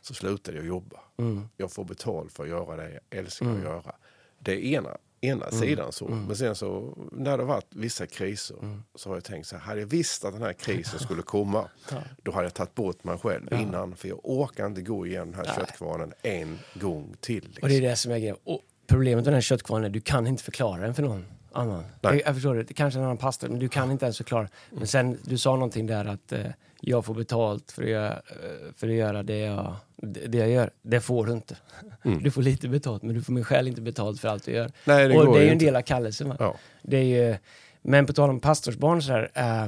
så 0.00 0.14
slutade 0.14 0.56
jag 0.58 0.66
jobba. 0.66 0.96
mm, 1.18 1.48
Jag 1.56 1.72
får 1.72 1.84
betalt 1.84 2.32
för 2.32 2.42
att 2.42 2.48
göra 2.48 2.76
det 2.76 2.90
jag 2.92 3.18
älskar 3.18 3.46
Mm. 3.46 3.58
att 3.58 3.64
göra. 3.64 3.92
Det 4.38 4.52
är 4.52 4.58
ena, 4.58 4.96
ena 5.20 5.50
sidan 5.50 5.92
så. 5.92 6.08
Men 6.08 6.36
sen 6.36 6.54
så 6.54 6.98
när 7.12 7.36
det 7.36 7.42
har 7.42 7.48
varit 7.48 7.66
vissa 7.70 8.06
kriser 8.06 8.56
Mm. 8.62 8.82
så 8.94 9.08
har 9.08 9.16
jag 9.16 9.24
tänkt 9.24 9.46
så 9.46 9.56
här, 9.56 9.62
hade 9.62 9.80
jag 9.80 9.86
visst 9.86 10.24
att 10.24 10.32
den 10.32 10.42
här 10.42 10.52
krisen 10.52 10.98
skulle 11.00 11.22
komma 11.22 11.68
då 12.22 12.32
hade 12.32 12.44
jag 12.46 12.54
tagit 12.54 12.74
bort 12.74 13.04
mig 13.04 13.18
själv 13.18 13.52
innan. 13.52 13.96
För 13.96 14.08
jag 14.08 14.20
orkar 14.22 14.66
inte 14.66 14.82
gå 14.82 15.06
igenom 15.06 15.30
den 15.32 15.46
här 15.46 15.54
köttkvarnen 15.54 16.12
en 16.22 16.58
gång 16.74 17.14
till. 17.20 17.44
Liksom. 17.44 17.62
och 17.62 17.68
det 17.68 17.76
är 17.76 17.80
det 17.80 17.96
som 17.96 18.12
är 18.12 18.18
grejen. 18.18 18.36
Och 18.44 18.60
problemet 18.86 19.16
med 19.16 19.24
den 19.24 19.34
här 19.34 19.40
köttkvarnen 19.40 19.84
är 19.84 19.88
att 19.88 19.92
du 19.92 20.00
kan 20.00 20.26
inte 20.26 20.42
förklara 20.42 20.82
den 20.82 20.94
för 20.94 21.02
någon 21.02 21.24
annan. 21.52 21.84
Jag, 22.00 22.20
jag 22.26 22.34
förstår 22.34 22.54
det. 22.54 22.62
det 22.62 22.74
kanske 22.74 22.98
är 22.98 23.00
en 23.00 23.04
annan 23.04 23.16
pastor, 23.16 23.48
men 23.48 23.58
du 23.58 23.68
kan 23.68 23.90
inte 23.90 24.04
ens 24.04 24.16
förklara. 24.16 24.48
Men 24.70 24.86
sen, 24.86 25.18
du 25.22 25.38
sa 25.38 25.54
någonting 25.54 25.86
där 25.86 26.04
att 26.04 26.32
eh, 26.32 26.40
jag 26.80 27.04
får 27.04 27.14
betalt 27.14 27.72
för 27.72 27.82
att, 27.82 27.88
göra, 27.88 28.12
eh, 28.12 28.72
för 28.76 28.88
att 28.88 28.94
göra 28.94 29.22
det 29.22 29.38
jag, 29.38 29.76
det 29.96 30.38
jag 30.38 30.50
gör. 30.50 30.70
Det 30.82 31.00
får 31.00 31.26
du 31.26 31.32
inte. 31.32 31.56
Du 32.02 32.30
får 32.30 32.42
lite 32.42 32.68
betalt, 32.68 33.02
men 33.02 33.14
du 33.14 33.22
får 33.22 33.32
min 33.32 33.44
själ 33.44 33.68
inte 33.68 33.80
betalt 33.80 34.20
för 34.20 34.28
allt 34.28 34.44
du 34.44 34.52
gör. 34.52 34.72
Nej, 34.84 35.08
det 35.08 35.18
och 35.18 35.34
det 35.34 35.40
är 35.40 35.44
ju 35.44 35.50
en 35.50 35.58
del 35.58 35.76
av 35.76 35.82
kallelsen. 35.82 36.34
Ja. 36.38 36.54
Det 36.82 36.96
är 36.96 37.28
ju, 37.28 37.36
men 37.82 38.06
på 38.06 38.12
tal 38.12 38.30
om 38.30 38.40
pastorsbarn 38.40 39.02
så 39.02 39.12
här. 39.12 39.30
Eh, 39.34 39.66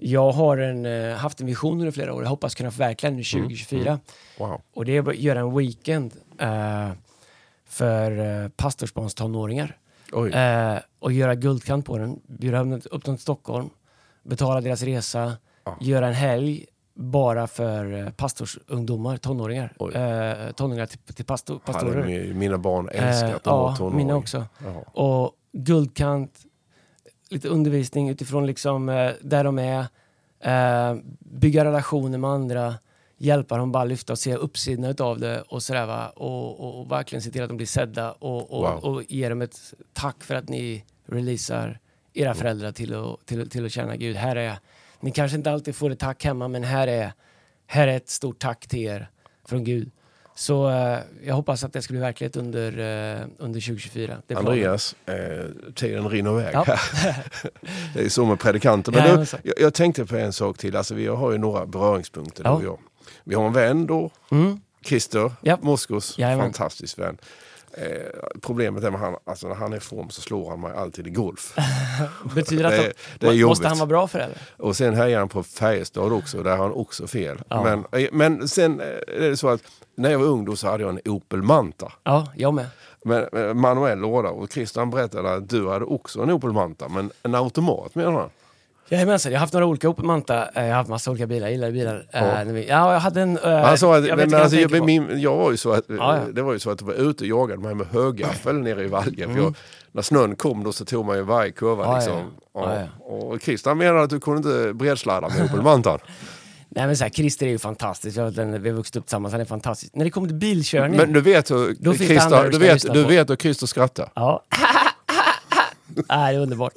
jag 0.00 0.32
har 0.32 0.58
en, 0.58 0.86
eh, 0.86 1.16
haft 1.16 1.40
en 1.40 1.46
vision 1.46 1.80
under 1.80 1.90
flera 1.90 2.14
år. 2.14 2.22
Jag 2.22 2.30
hoppas 2.30 2.54
kunna 2.54 2.70
förverkliga 2.70 3.10
den 3.10 3.20
i 3.20 3.24
2024. 3.24 4.00
Wow. 4.38 4.62
Och 4.74 4.84
det 4.84 4.96
är 4.96 5.08
att 5.08 5.16
göra 5.16 5.40
en 5.40 5.56
weekend 5.56 6.12
eh, 6.38 6.90
för 7.68 8.42
eh, 8.44 8.48
pastorsbarns 8.48 9.14
tonåringar. 9.14 9.76
Eh, 10.32 10.78
och 10.98 11.12
göra 11.12 11.34
guldkant 11.34 11.86
på 11.86 11.98
den, 11.98 12.20
bjuda 12.26 12.62
upp 12.90 13.04
dem 13.04 13.16
till 13.16 13.22
Stockholm, 13.22 13.70
betala 14.22 14.60
deras 14.60 14.82
resa, 14.82 15.32
Ja. 15.64 15.76
göra 15.80 16.06
en 16.08 16.14
helg 16.14 16.66
bara 16.94 17.46
för 17.46 17.92
eh, 17.92 18.10
pastorsungdomar, 18.10 19.16
tonåringar. 19.16 19.72
Eh, 19.94 20.52
tonåringar 20.52 20.86
till, 20.86 20.98
till 20.98 21.24
pastor, 21.24 21.58
pastorer. 21.58 22.04
mi- 22.06 22.34
mina 22.34 22.58
barn 22.58 22.88
Eh, 22.88 23.08
att 23.34 23.46
vara 23.46 23.70
ja, 23.70 23.76
tonåring. 23.76 23.96
mina 23.96 24.16
också. 24.16 24.44
Jaha. 24.64 24.82
Och 24.92 25.32
guldkant, 25.52 26.38
lite 27.30 27.48
undervisning 27.48 28.08
utifrån 28.08 28.46
liksom, 28.46 28.88
eh, 28.88 29.10
där 29.22 29.44
de 29.44 29.58
är, 29.58 29.86
bygga 31.20 31.64
relationer 31.64 32.18
med 32.18 32.30
andra, 32.30 32.74
hjälpa 33.18 33.56
dem 33.56 33.72
bara 33.72 33.84
lyfta 33.84 34.12
och 34.12 34.18
se 34.18 34.34
uppsidorna 34.34 34.88
utav 34.88 35.20
det 35.20 35.40
och 35.42 35.62
sådär 35.62 35.86
va. 35.86 36.08
Och, 36.08 36.60
och, 36.60 36.80
och 36.80 36.90
verkligen 36.92 37.22
se 37.22 37.30
till 37.30 37.42
att 37.42 37.48
de 37.48 37.56
blir 37.56 37.66
sedda 37.66 38.12
och, 38.12 38.50
och, 38.50 38.62
Wow. 38.62 38.84
och 38.84 39.02
ge 39.08 39.28
dem 39.28 39.42
ett 39.42 39.74
tack 39.92 40.24
för 40.24 40.34
att 40.34 40.48
ni 40.48 40.84
releasar 41.06 41.78
era 42.14 42.34
föräldrar 42.34 42.72
till 42.72 42.94
att, 42.94 43.26
till, 43.26 43.50
till 43.50 43.66
att 43.66 43.72
känna 43.72 43.96
Gud, 43.96 44.16
här 44.16 44.36
är 44.36 44.58
Ni 45.00 45.10
kanske 45.10 45.36
inte 45.36 45.50
alltid 45.52 45.76
får 45.76 45.90
ett 45.90 45.98
tack 45.98 46.24
hemma 46.24 46.48
men 46.48 46.64
här 46.64 46.86
är, 46.88 47.12
här 47.66 47.88
är 47.88 47.96
ett 47.96 48.08
stort 48.08 48.38
tack 48.38 48.66
till 48.66 48.80
er 48.80 49.10
från 49.48 49.64
Gud. 49.64 49.90
Så 50.34 50.70
eh, 50.70 50.98
jag 51.24 51.34
hoppas 51.34 51.64
att 51.64 51.72
det 51.72 51.82
ska 51.82 51.92
bli 51.92 52.00
verklighet 52.00 52.36
under, 52.36 52.72
eh, 52.72 53.26
under 53.38 53.60
2024. 53.60 54.06
Det 54.26 54.34
är 54.34 54.36
planen. 54.40 54.46
Andreas, 54.52 54.96
eh, 55.06 55.14
tiden 55.74 56.08
rinner 56.08 56.40
iväg 56.40 56.54
Ja. 56.54 56.64
det 57.94 58.00
är 58.04 58.08
så 58.08 58.24
med 58.24 58.38
predikanter. 58.40 58.92
Men 58.92 59.06
Ja, 59.08 59.16
du, 59.16 59.26
jag, 59.42 59.54
jag 59.60 59.74
tänkte 59.74 60.06
på 60.06 60.16
en 60.16 60.32
sak 60.32 60.58
till. 60.58 60.76
Alltså, 60.76 60.94
vi 60.94 61.06
har 61.06 61.32
ju 61.32 61.38
några 61.38 61.66
beröringspunkter 61.66 62.44
Ja. 62.44 62.50
du 62.50 62.56
och 62.56 62.64
jag. 62.64 62.78
Vi 63.24 63.34
har 63.34 63.46
en 63.46 63.52
vän 63.52 63.86
då, 63.86 64.10
Mm. 64.30 64.60
Christer 64.84 65.32
Ja. 65.40 65.58
Moskos. 65.60 66.18
Jajamän. 66.18 66.44
Fantastisk 66.44 66.98
vän. 66.98 67.18
Eh, 67.72 67.86
problemet 68.42 68.84
är 68.84 68.90
med 68.90 69.00
han, 69.00 69.16
alltså 69.24 69.48
när 69.48 69.54
han 69.54 69.72
är 69.72 69.76
i 69.76 69.80
form 69.80 70.10
så 70.10 70.20
slår 70.20 70.50
han 70.50 70.60
mig 70.60 70.72
alltid 70.76 71.06
i 71.06 71.10
golf. 71.10 71.54
Betyder 72.34 72.64
att 72.64 72.70
Det 72.70 72.78
de, 72.78 72.92
det 73.18 73.26
är 73.26 73.30
måste 73.30 73.36
jobbigt. 73.38 73.64
han 73.64 73.78
vara 73.78 73.86
bra 73.86 74.08
för 74.08 74.18
det? 74.18 74.28
Och 74.56 74.76
sen 74.76 74.94
hejar 74.94 75.18
han 75.18 75.28
på 75.28 75.42
Färjestad 75.42 76.12
också, 76.12 76.42
där 76.42 76.50
har 76.56 76.64
han 76.64 76.72
också 76.72 77.06
fel. 77.06 77.38
Ja. 77.48 77.62
Men, 77.64 78.02
eh, 78.02 78.08
men 78.12 78.48
sen 78.48 78.80
eh, 78.80 78.86
är 78.86 79.30
det 79.30 79.36
så 79.36 79.48
att 79.48 79.60
när 79.94 80.10
jag 80.10 80.18
var 80.18 80.26
ung 80.26 80.44
då 80.44 80.56
så 80.56 80.68
hade 80.68 80.82
jag 80.82 80.90
en 80.90 81.12
Opel 81.12 81.42
Manta. 81.42 81.92
Ja, 82.02 82.32
jag 82.36 82.54
med. 82.54 82.66
Men, 83.04 83.26
eh, 83.32 83.54
manuell 83.54 83.98
låda 83.98 84.28
och 84.28 84.52
Christian 84.52 84.90
berättade 84.90 85.34
att 85.34 85.48
du 85.48 85.68
hade 85.68 85.84
också 85.84 86.22
en 86.22 86.30
Opel 86.30 86.52
Manta, 86.52 86.88
men 86.88 87.10
en 87.22 87.34
automat 87.34 87.94
menar 87.94 88.12
han. 88.12 88.30
Jajamensan, 88.90 89.32
jag 89.32 89.38
har 89.38 89.40
haft 89.40 89.52
några 89.52 89.66
olika 89.66 89.88
Opel 89.88 90.04
Manta. 90.04 90.48
Eh, 90.54 90.62
Jag 90.62 90.68
har 90.70 90.74
haft 90.74 90.90
massa 90.90 91.10
olika 91.10 91.26
bilar, 91.26 91.46
jag 91.46 91.52
gillar 91.52 91.70
bilar. 91.70 92.06
Ja. 92.12 92.20
när 92.20 92.44
vi- 92.52 92.68
Ja, 92.68 92.92
jag 92.92 93.00
hade 93.00 93.20
en... 93.22 93.38
Han 93.42 93.78
sa 93.78 93.96
att, 93.96 94.06
jag 94.06 94.16
vet 94.16 94.16
men, 94.16 94.24
inte 94.24 94.36
vad 94.36 94.42
alltså, 94.42 94.76
jag, 94.76 94.84
min, 94.84 95.20
jag 95.20 95.36
var 95.36 95.50
ju 95.50 95.56
så 95.56 95.72
att, 95.72 95.84
Ja, 95.88 95.94
ja. 96.16 96.20
det 96.32 96.42
var 96.42 96.52
ju 96.52 96.58
så 96.58 96.70
att 96.70 96.78
du 96.78 96.84
var 96.84 96.94
ute 96.94 97.24
och 97.24 97.28
jagade 97.28 97.62
mig 97.62 97.74
med 97.74 97.86
högaffel 97.86 98.54
nere 98.58 98.84
i. 98.84 98.88
För 98.88 99.36
jag, 99.36 99.54
när 99.92 100.02
snön 100.02 100.36
kom 100.36 100.64
då 100.64 100.72
så 100.72 100.84
tog 100.84 101.04
man 101.04 101.16
ju 101.16 101.22
varje 101.22 101.50
kurva 101.52 101.84
Mm. 101.84 101.96
Liksom. 101.96 102.22
Ja, 102.54 102.82
Och 103.04 103.42
Christian 103.42 103.78
menade 103.78 104.02
att 104.02 104.10
du 104.10 104.20
kunde 104.20 104.36
inte 104.48 104.74
bredsladda 104.74 105.28
med 105.28 105.44
Opel 105.44 105.62
Mantan. 105.62 105.98
Nej 106.70 106.86
men 106.86 106.96
så 106.96 107.04
här, 107.04 107.10
Christer 107.10 107.46
är 107.46 107.50
ju 107.50 107.58
fantastisk, 107.58 108.16
jag, 108.18 108.32
den- 108.32 108.62
vi 108.62 108.68
har 108.68 108.76
vuxit 108.76 108.96
upp 108.96 109.04
tillsammans, 109.06 109.32
han 109.32 109.40
är 109.40 109.44
fantastisk. 109.44 109.94
När 109.94 110.04
det 110.04 110.10
kommer 110.10 110.28
till 110.28 110.36
bilkörning... 110.36 110.96
Men 110.96 111.12
du 111.12 111.20
vet 111.20 111.50
hur 111.50 111.74
Christer, 111.94 112.50
du 112.94 113.04
vet 113.04 113.30
hur 113.30 113.36
Christer 113.36 113.66
skrattar. 113.66 114.10
Ja. 114.14 114.44
Nej, 116.08 116.34
det 116.34 116.38
är 116.38 116.42
underbart. 116.42 116.72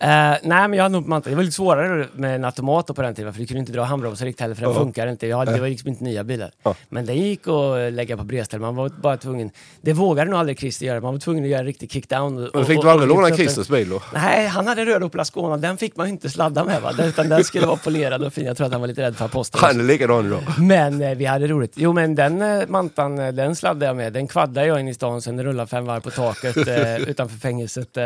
Eh, 0.00 0.08
nej, 0.08 0.38
men 0.42 0.72
jag 0.72 0.82
hade 0.82 0.92
nog 0.92 1.02
på 1.04 1.10
Manta. 1.10 1.30
Det 1.30 1.36
var 1.36 1.42
lite 1.42 1.54
svårare 1.56 2.06
med 2.14 2.34
en 2.34 2.44
automat 2.44 2.86
på 2.86 3.02
den 3.02 3.14
tiden, 3.14 3.32
för 3.32 3.40
du 3.40 3.46
kunde 3.46 3.60
inte 3.60 3.72
dra 3.72 3.82
handbromsen 3.82 4.26
riktigt 4.26 4.40
heller, 4.40 4.54
för 4.54 4.62
den 4.62 4.72
Ja. 4.72 4.78
funkar 4.78 5.06
inte. 5.06 5.26
Jag 5.26 5.36
hade, 5.36 5.52
det 5.52 5.60
var 5.60 5.68
liksom 5.68 5.88
inte 5.88 6.04
nya 6.04 6.24
bilar. 6.24 6.50
Ja. 6.62 6.74
Men 6.88 7.06
det 7.06 7.14
gick 7.14 7.48
att 7.48 7.92
lägga 7.92 8.16
på 8.16 8.24
bredställ. 8.24 8.60
Man 8.60 8.76
var 8.76 8.88
bara 8.88 9.16
tvungen... 9.16 9.50
Det 9.80 9.92
vågade 9.92 10.30
nog 10.30 10.40
aldrig 10.40 10.58
Christer 10.58 10.86
göra. 10.86 11.00
Man 11.00 11.12
var 11.14 11.20
tvungen 11.20 11.44
att 11.44 11.50
göra 11.50 11.60
en 11.60 11.66
riktig 11.66 11.92
kickdown. 11.92 12.44
och- 12.46 12.50
Men 12.54 12.64
fick 12.66 12.78
och- 12.78 12.84
du 12.84 12.90
aldrig 12.90 13.08
låna 13.08 13.28
den. 13.28 13.36
Christers 13.36 13.68
bil 13.68 13.88
då? 13.88 14.02
Nej, 14.14 14.46
han 14.46 14.66
hade 14.66 14.84
röd 14.84 15.02
Opel 15.02 15.20
Ascona. 15.20 15.56
Den 15.56 15.76
fick 15.76 15.96
man 15.96 16.08
inte 16.08 16.30
sladda 16.30 16.64
med, 16.64 16.82
va? 16.82 16.92
utan 17.04 17.28
den 17.28 17.44
skulle 17.44 17.66
vara 17.66 17.76
polerad 17.76 18.22
och 18.24 18.32
fin. 18.32 18.46
Jag 18.46 18.56
tror 18.56 18.66
att 18.66 18.72
han 18.72 18.80
var 18.80 18.88
lite 18.88 19.02
rädd 19.02 19.16
för 19.16 19.24
aposteln. 19.24 19.64
Han 19.64 19.80
är 19.80 19.84
likadan 19.84 20.26
idag. 20.26 20.42
Men 20.58 21.02
eh, 21.02 21.14
vi 21.14 21.24
hade 21.24 21.46
roligt. 21.46 21.72
Jo 21.74 21.92
men 21.92 22.14
den 22.14 22.42
eh, 22.42 22.62
mantan, 22.68 23.18
eh, 23.18 23.32
den 23.32 23.56
sladdade 23.56 23.86
jag 23.86 23.96
med. 23.96 24.12
Den 24.12 24.28
kvaddade 24.28 24.66
jag 24.66 24.80
in 24.80 24.88
i 24.88 24.94
stan, 24.94 25.22
sen 25.22 25.44
rullade 25.44 25.66
fem 25.68 25.84
varv 25.86 26.00
på 26.00 26.10
taket 26.10 26.56
eh, 26.56 26.96
utanför 26.96 27.36
fängelset. 27.38 27.96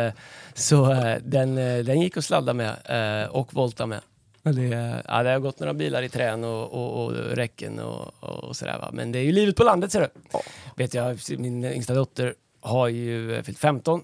Eh, 0.51 0.55
så 0.55 0.91
eh, 0.91 1.17
den, 1.23 1.57
eh, 1.57 1.83
den 1.83 2.01
gick 2.01 2.17
att 2.17 2.25
sladda 2.25 2.53
med 2.53 2.75
eh, 3.23 3.29
och 3.29 3.53
volta 3.53 3.85
med. 3.85 4.01
Det, 4.43 5.03
ja, 5.07 5.23
det 5.23 5.29
har 5.29 5.39
gått 5.39 5.59
några 5.59 5.73
bilar 5.73 6.03
i 6.03 6.09
trän 6.09 6.43
och, 6.43 6.73
och, 6.73 7.05
och 7.05 7.11
räcken 7.13 7.79
och, 7.79 8.23
och 8.23 8.55
sådär. 8.55 8.77
Va? 8.79 8.89
Men 8.93 9.11
det 9.11 9.19
är 9.19 9.23
ju 9.23 9.31
livet 9.31 9.55
på 9.55 9.63
landet 9.63 9.91
ser 9.91 10.01
du. 10.01 10.07
Ja. 10.31 10.41
Vet 10.75 10.93
jag, 10.93 11.19
min 11.37 11.63
yngsta 11.63 11.93
dotter 11.93 12.33
har 12.61 12.87
ju 12.87 13.35
eh, 13.35 13.43
fyllt 13.43 13.59
15. 13.59 14.03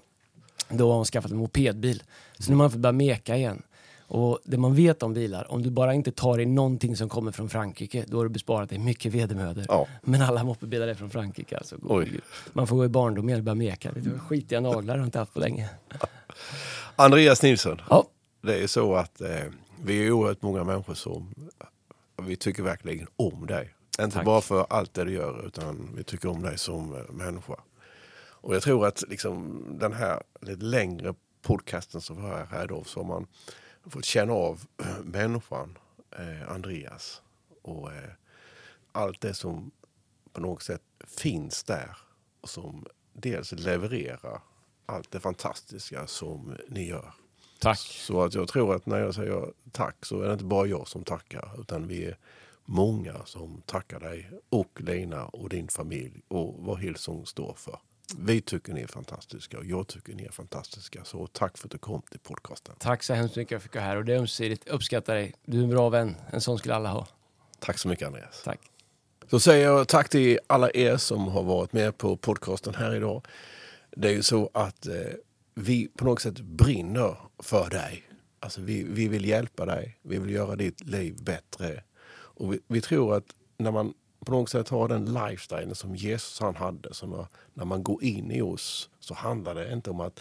Då 0.68 0.88
har 0.88 0.96
hon 0.96 1.04
skaffat 1.04 1.30
en 1.30 1.36
mopedbil. 1.36 2.02
Så 2.38 2.50
nu 2.50 2.56
har 2.56 2.58
man 2.58 2.70
fått 2.70 2.80
börja 2.80 2.92
meka 2.92 3.36
igen. 3.36 3.62
Och 4.08 4.38
det 4.44 4.56
man 4.56 4.74
vet 4.74 5.02
om 5.02 5.14
bilar, 5.14 5.52
om 5.52 5.62
du 5.62 5.70
bara 5.70 5.94
inte 5.94 6.12
tar 6.12 6.40
i 6.40 6.46
någonting 6.46 6.96
som 6.96 7.08
kommer 7.08 7.32
från 7.32 7.48
Frankrike, 7.48 8.04
då 8.08 8.16
har 8.16 8.24
du 8.24 8.30
besparat 8.30 8.70
dig 8.70 8.78
mycket 8.78 9.14
vedermödor. 9.14 9.64
Ja. 9.68 9.86
Men 10.02 10.22
alla 10.22 10.44
moppebilar 10.44 10.88
är 10.88 10.94
från 10.94 11.10
Frankrike 11.10 11.56
alltså. 11.56 11.76
Oj. 11.82 12.20
Man 12.52 12.66
får 12.66 12.76
gå 12.76 12.84
i 12.84 12.88
barndom 12.88 13.28
och 13.30 13.42
börja 13.42 13.54
meka. 13.54 13.92
Skitiga 14.18 14.60
naglar 14.60 14.94
har 14.94 14.98
jag 14.98 15.06
inte 15.06 15.18
haft 15.18 15.34
på 15.34 15.40
länge. 15.40 15.68
Andreas 16.96 17.42
Nilsson, 17.42 17.80
Ja, 17.90 18.04
det 18.40 18.62
är 18.62 18.66
så 18.66 18.94
att 18.94 19.20
eh, 19.20 19.28
vi 19.82 20.06
är 20.06 20.10
oerhört 20.10 20.42
många 20.42 20.64
människor 20.64 20.94
som 20.94 21.34
vi 22.22 22.36
tycker 22.36 22.62
verkligen 22.62 23.06
om 23.16 23.46
dig. 23.46 23.74
Inte 24.00 24.16
Tack. 24.16 24.24
bara 24.24 24.40
för 24.40 24.66
allt 24.70 24.94
det 24.94 25.04
du 25.04 25.12
gör, 25.12 25.46
utan 25.46 25.90
vi 25.96 26.04
tycker 26.04 26.28
om 26.28 26.42
dig 26.42 26.58
som 26.58 26.94
eh, 26.94 27.00
människa. 27.10 27.54
Och 28.40 28.54
jag 28.54 28.62
tror 28.62 28.86
att 28.86 29.04
liksom, 29.08 29.64
den 29.80 29.92
här 29.92 30.22
lite 30.40 30.64
längre 30.64 31.14
podcasten 31.42 32.00
som 32.00 32.16
vi 32.16 32.22
har 32.22 32.46
här 32.50 32.64
idag, 32.64 32.86
så 32.86 33.02
man 33.02 33.26
fått 33.90 34.04
känna 34.04 34.32
av 34.32 34.66
människan 35.04 35.78
eh, 36.18 36.52
Andreas. 36.52 37.22
Och 37.62 37.92
eh, 37.92 38.10
allt 38.92 39.20
det 39.20 39.34
som 39.34 39.70
på 40.32 40.40
något 40.40 40.62
sätt 40.62 40.82
finns 41.06 41.64
där. 41.64 41.96
Och 42.40 42.48
som 42.48 42.86
dels 43.12 43.52
levererar 43.52 44.40
allt 44.86 45.10
det 45.10 45.20
fantastiska 45.20 46.06
som 46.06 46.56
ni 46.68 46.88
gör. 46.88 47.14
tack. 47.58 47.78
Så 47.78 48.22
att 48.22 48.34
jag 48.34 48.48
tror 48.48 48.74
att 48.74 48.86
när 48.86 48.98
jag 48.98 49.14
säger 49.14 49.52
tack 49.72 50.06
så 50.06 50.20
är 50.20 50.26
det 50.26 50.32
inte 50.32 50.44
bara 50.44 50.66
jag 50.66 50.88
som 50.88 51.04
tackar 51.04 51.60
utan 51.60 51.88
vi 51.88 52.04
är 52.04 52.16
många 52.64 53.24
som 53.24 53.62
tackar 53.66 54.00
dig 54.00 54.30
och 54.48 54.80
Lena 54.80 55.24
och 55.26 55.48
din 55.48 55.68
familj 55.68 56.22
och 56.28 56.54
vad 56.58 56.80
Hillsong 56.80 57.26
står 57.26 57.54
för. 57.54 57.78
Vi 58.16 58.40
tycker 58.40 58.72
ni 58.72 58.80
är 58.80 58.86
fantastiska 58.86 59.58
och 59.58 59.64
jag 59.64 59.86
tycker 59.86 60.14
ni 60.14 60.24
är 60.24 60.30
fantastiska. 60.30 61.04
Så 61.04 61.26
tack 61.26 61.58
för 61.58 61.66
att 61.66 61.72
du 61.72 61.78
kom 61.78 62.02
till 62.02 62.20
podcasten. 62.20 62.74
Tack 62.78 63.02
så 63.02 63.14
hemskt 63.14 63.36
mycket 63.36 63.48
för 63.48 63.56
att 63.56 63.62
jag 63.62 63.62
fick 63.62 63.74
vara 63.74 63.84
här 63.84 63.96
och 63.96 64.04
det 64.04 64.14
är 64.14 64.18
ömsesidigt. 64.18 64.68
Uppskattar 64.68 65.14
dig. 65.14 65.34
Du 65.44 65.58
är 65.58 65.62
en 65.62 65.70
bra 65.70 65.88
vän. 65.88 66.16
En 66.30 66.40
sån 66.40 66.58
skulle 66.58 66.74
alla 66.74 66.88
ha. 66.88 67.06
Tack 67.58 67.78
så 67.78 67.88
mycket 67.88 68.06
Andreas. 68.06 68.42
Tack. 68.44 68.60
Så 69.30 69.40
säger 69.40 69.64
jag 69.64 69.88
tack 69.88 70.08
till 70.08 70.38
alla 70.46 70.70
er 70.74 70.96
som 70.96 71.28
har 71.28 71.42
varit 71.42 71.72
med 71.72 71.98
på 71.98 72.16
podcasten 72.16 72.74
här 72.74 72.94
idag. 72.94 73.26
Det 73.90 74.08
är 74.08 74.12
ju 74.12 74.22
så 74.22 74.50
att 74.54 74.86
eh, 74.86 74.94
vi 75.54 75.88
på 75.88 76.04
något 76.04 76.20
sätt 76.20 76.40
brinner 76.40 77.16
för 77.38 77.70
dig. 77.70 78.08
Alltså 78.40 78.60
vi, 78.60 78.84
vi 78.84 79.08
vill 79.08 79.24
hjälpa 79.24 79.66
dig. 79.66 79.98
Vi 80.02 80.18
vill 80.18 80.30
göra 80.30 80.56
ditt 80.56 80.84
liv 80.84 81.16
bättre. 81.22 81.82
Och 82.10 82.52
vi, 82.52 82.60
vi 82.68 82.80
tror 82.80 83.16
att 83.16 83.24
när 83.58 83.70
man 83.70 83.94
på 84.28 84.34
något 84.34 84.48
sätt 84.48 84.68
ha 84.68 84.88
den 84.88 85.04
lifestylen 85.04 85.74
som 85.74 85.96
Jesus 85.96 86.40
han 86.40 86.56
hade, 86.56 86.94
Som 86.94 87.10
när, 87.10 87.26
när 87.54 87.64
man 87.64 87.82
går 87.82 88.04
in 88.04 88.30
i 88.30 88.42
oss 88.42 88.90
så 89.00 89.14
handlar 89.14 89.54
det 89.54 89.72
inte 89.72 89.90
om 89.90 90.00
att 90.00 90.20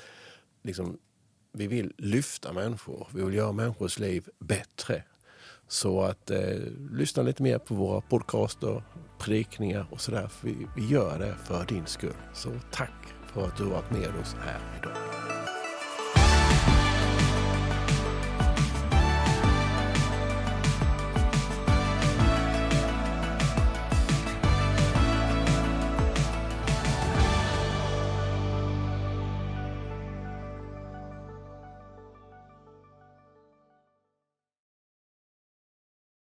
liksom, 0.63 0.97
vi 1.51 1.67
vill 1.67 1.93
lyfta 1.97 2.53
människor. 2.53 3.07
Vi 3.13 3.23
vill 3.23 3.33
göra 3.33 3.51
människors 3.51 3.99
liv 3.99 4.29
bättre. 4.39 5.03
Så 5.67 6.01
att 6.01 6.31
eh, 6.31 6.57
lyssna 6.91 7.23
lite 7.23 7.43
mer 7.43 7.57
på 7.57 7.75
våra 7.75 8.01
podcaster, 8.01 8.83
predikningar 9.19 9.87
och 9.91 10.01
sådär. 10.01 10.31
Vi, 10.41 10.67
vi 10.75 10.87
gör 10.87 11.19
det 11.19 11.35
för 11.45 11.65
din 11.65 11.85
skull. 11.85 12.17
Så 12.33 12.49
tack 12.71 13.13
för 13.33 13.47
att 13.47 13.57
du 13.57 13.63
har 13.63 13.71
varit 13.71 13.91
med 13.91 14.21
oss 14.21 14.35
här 14.39 14.61
idag. 14.79 15.36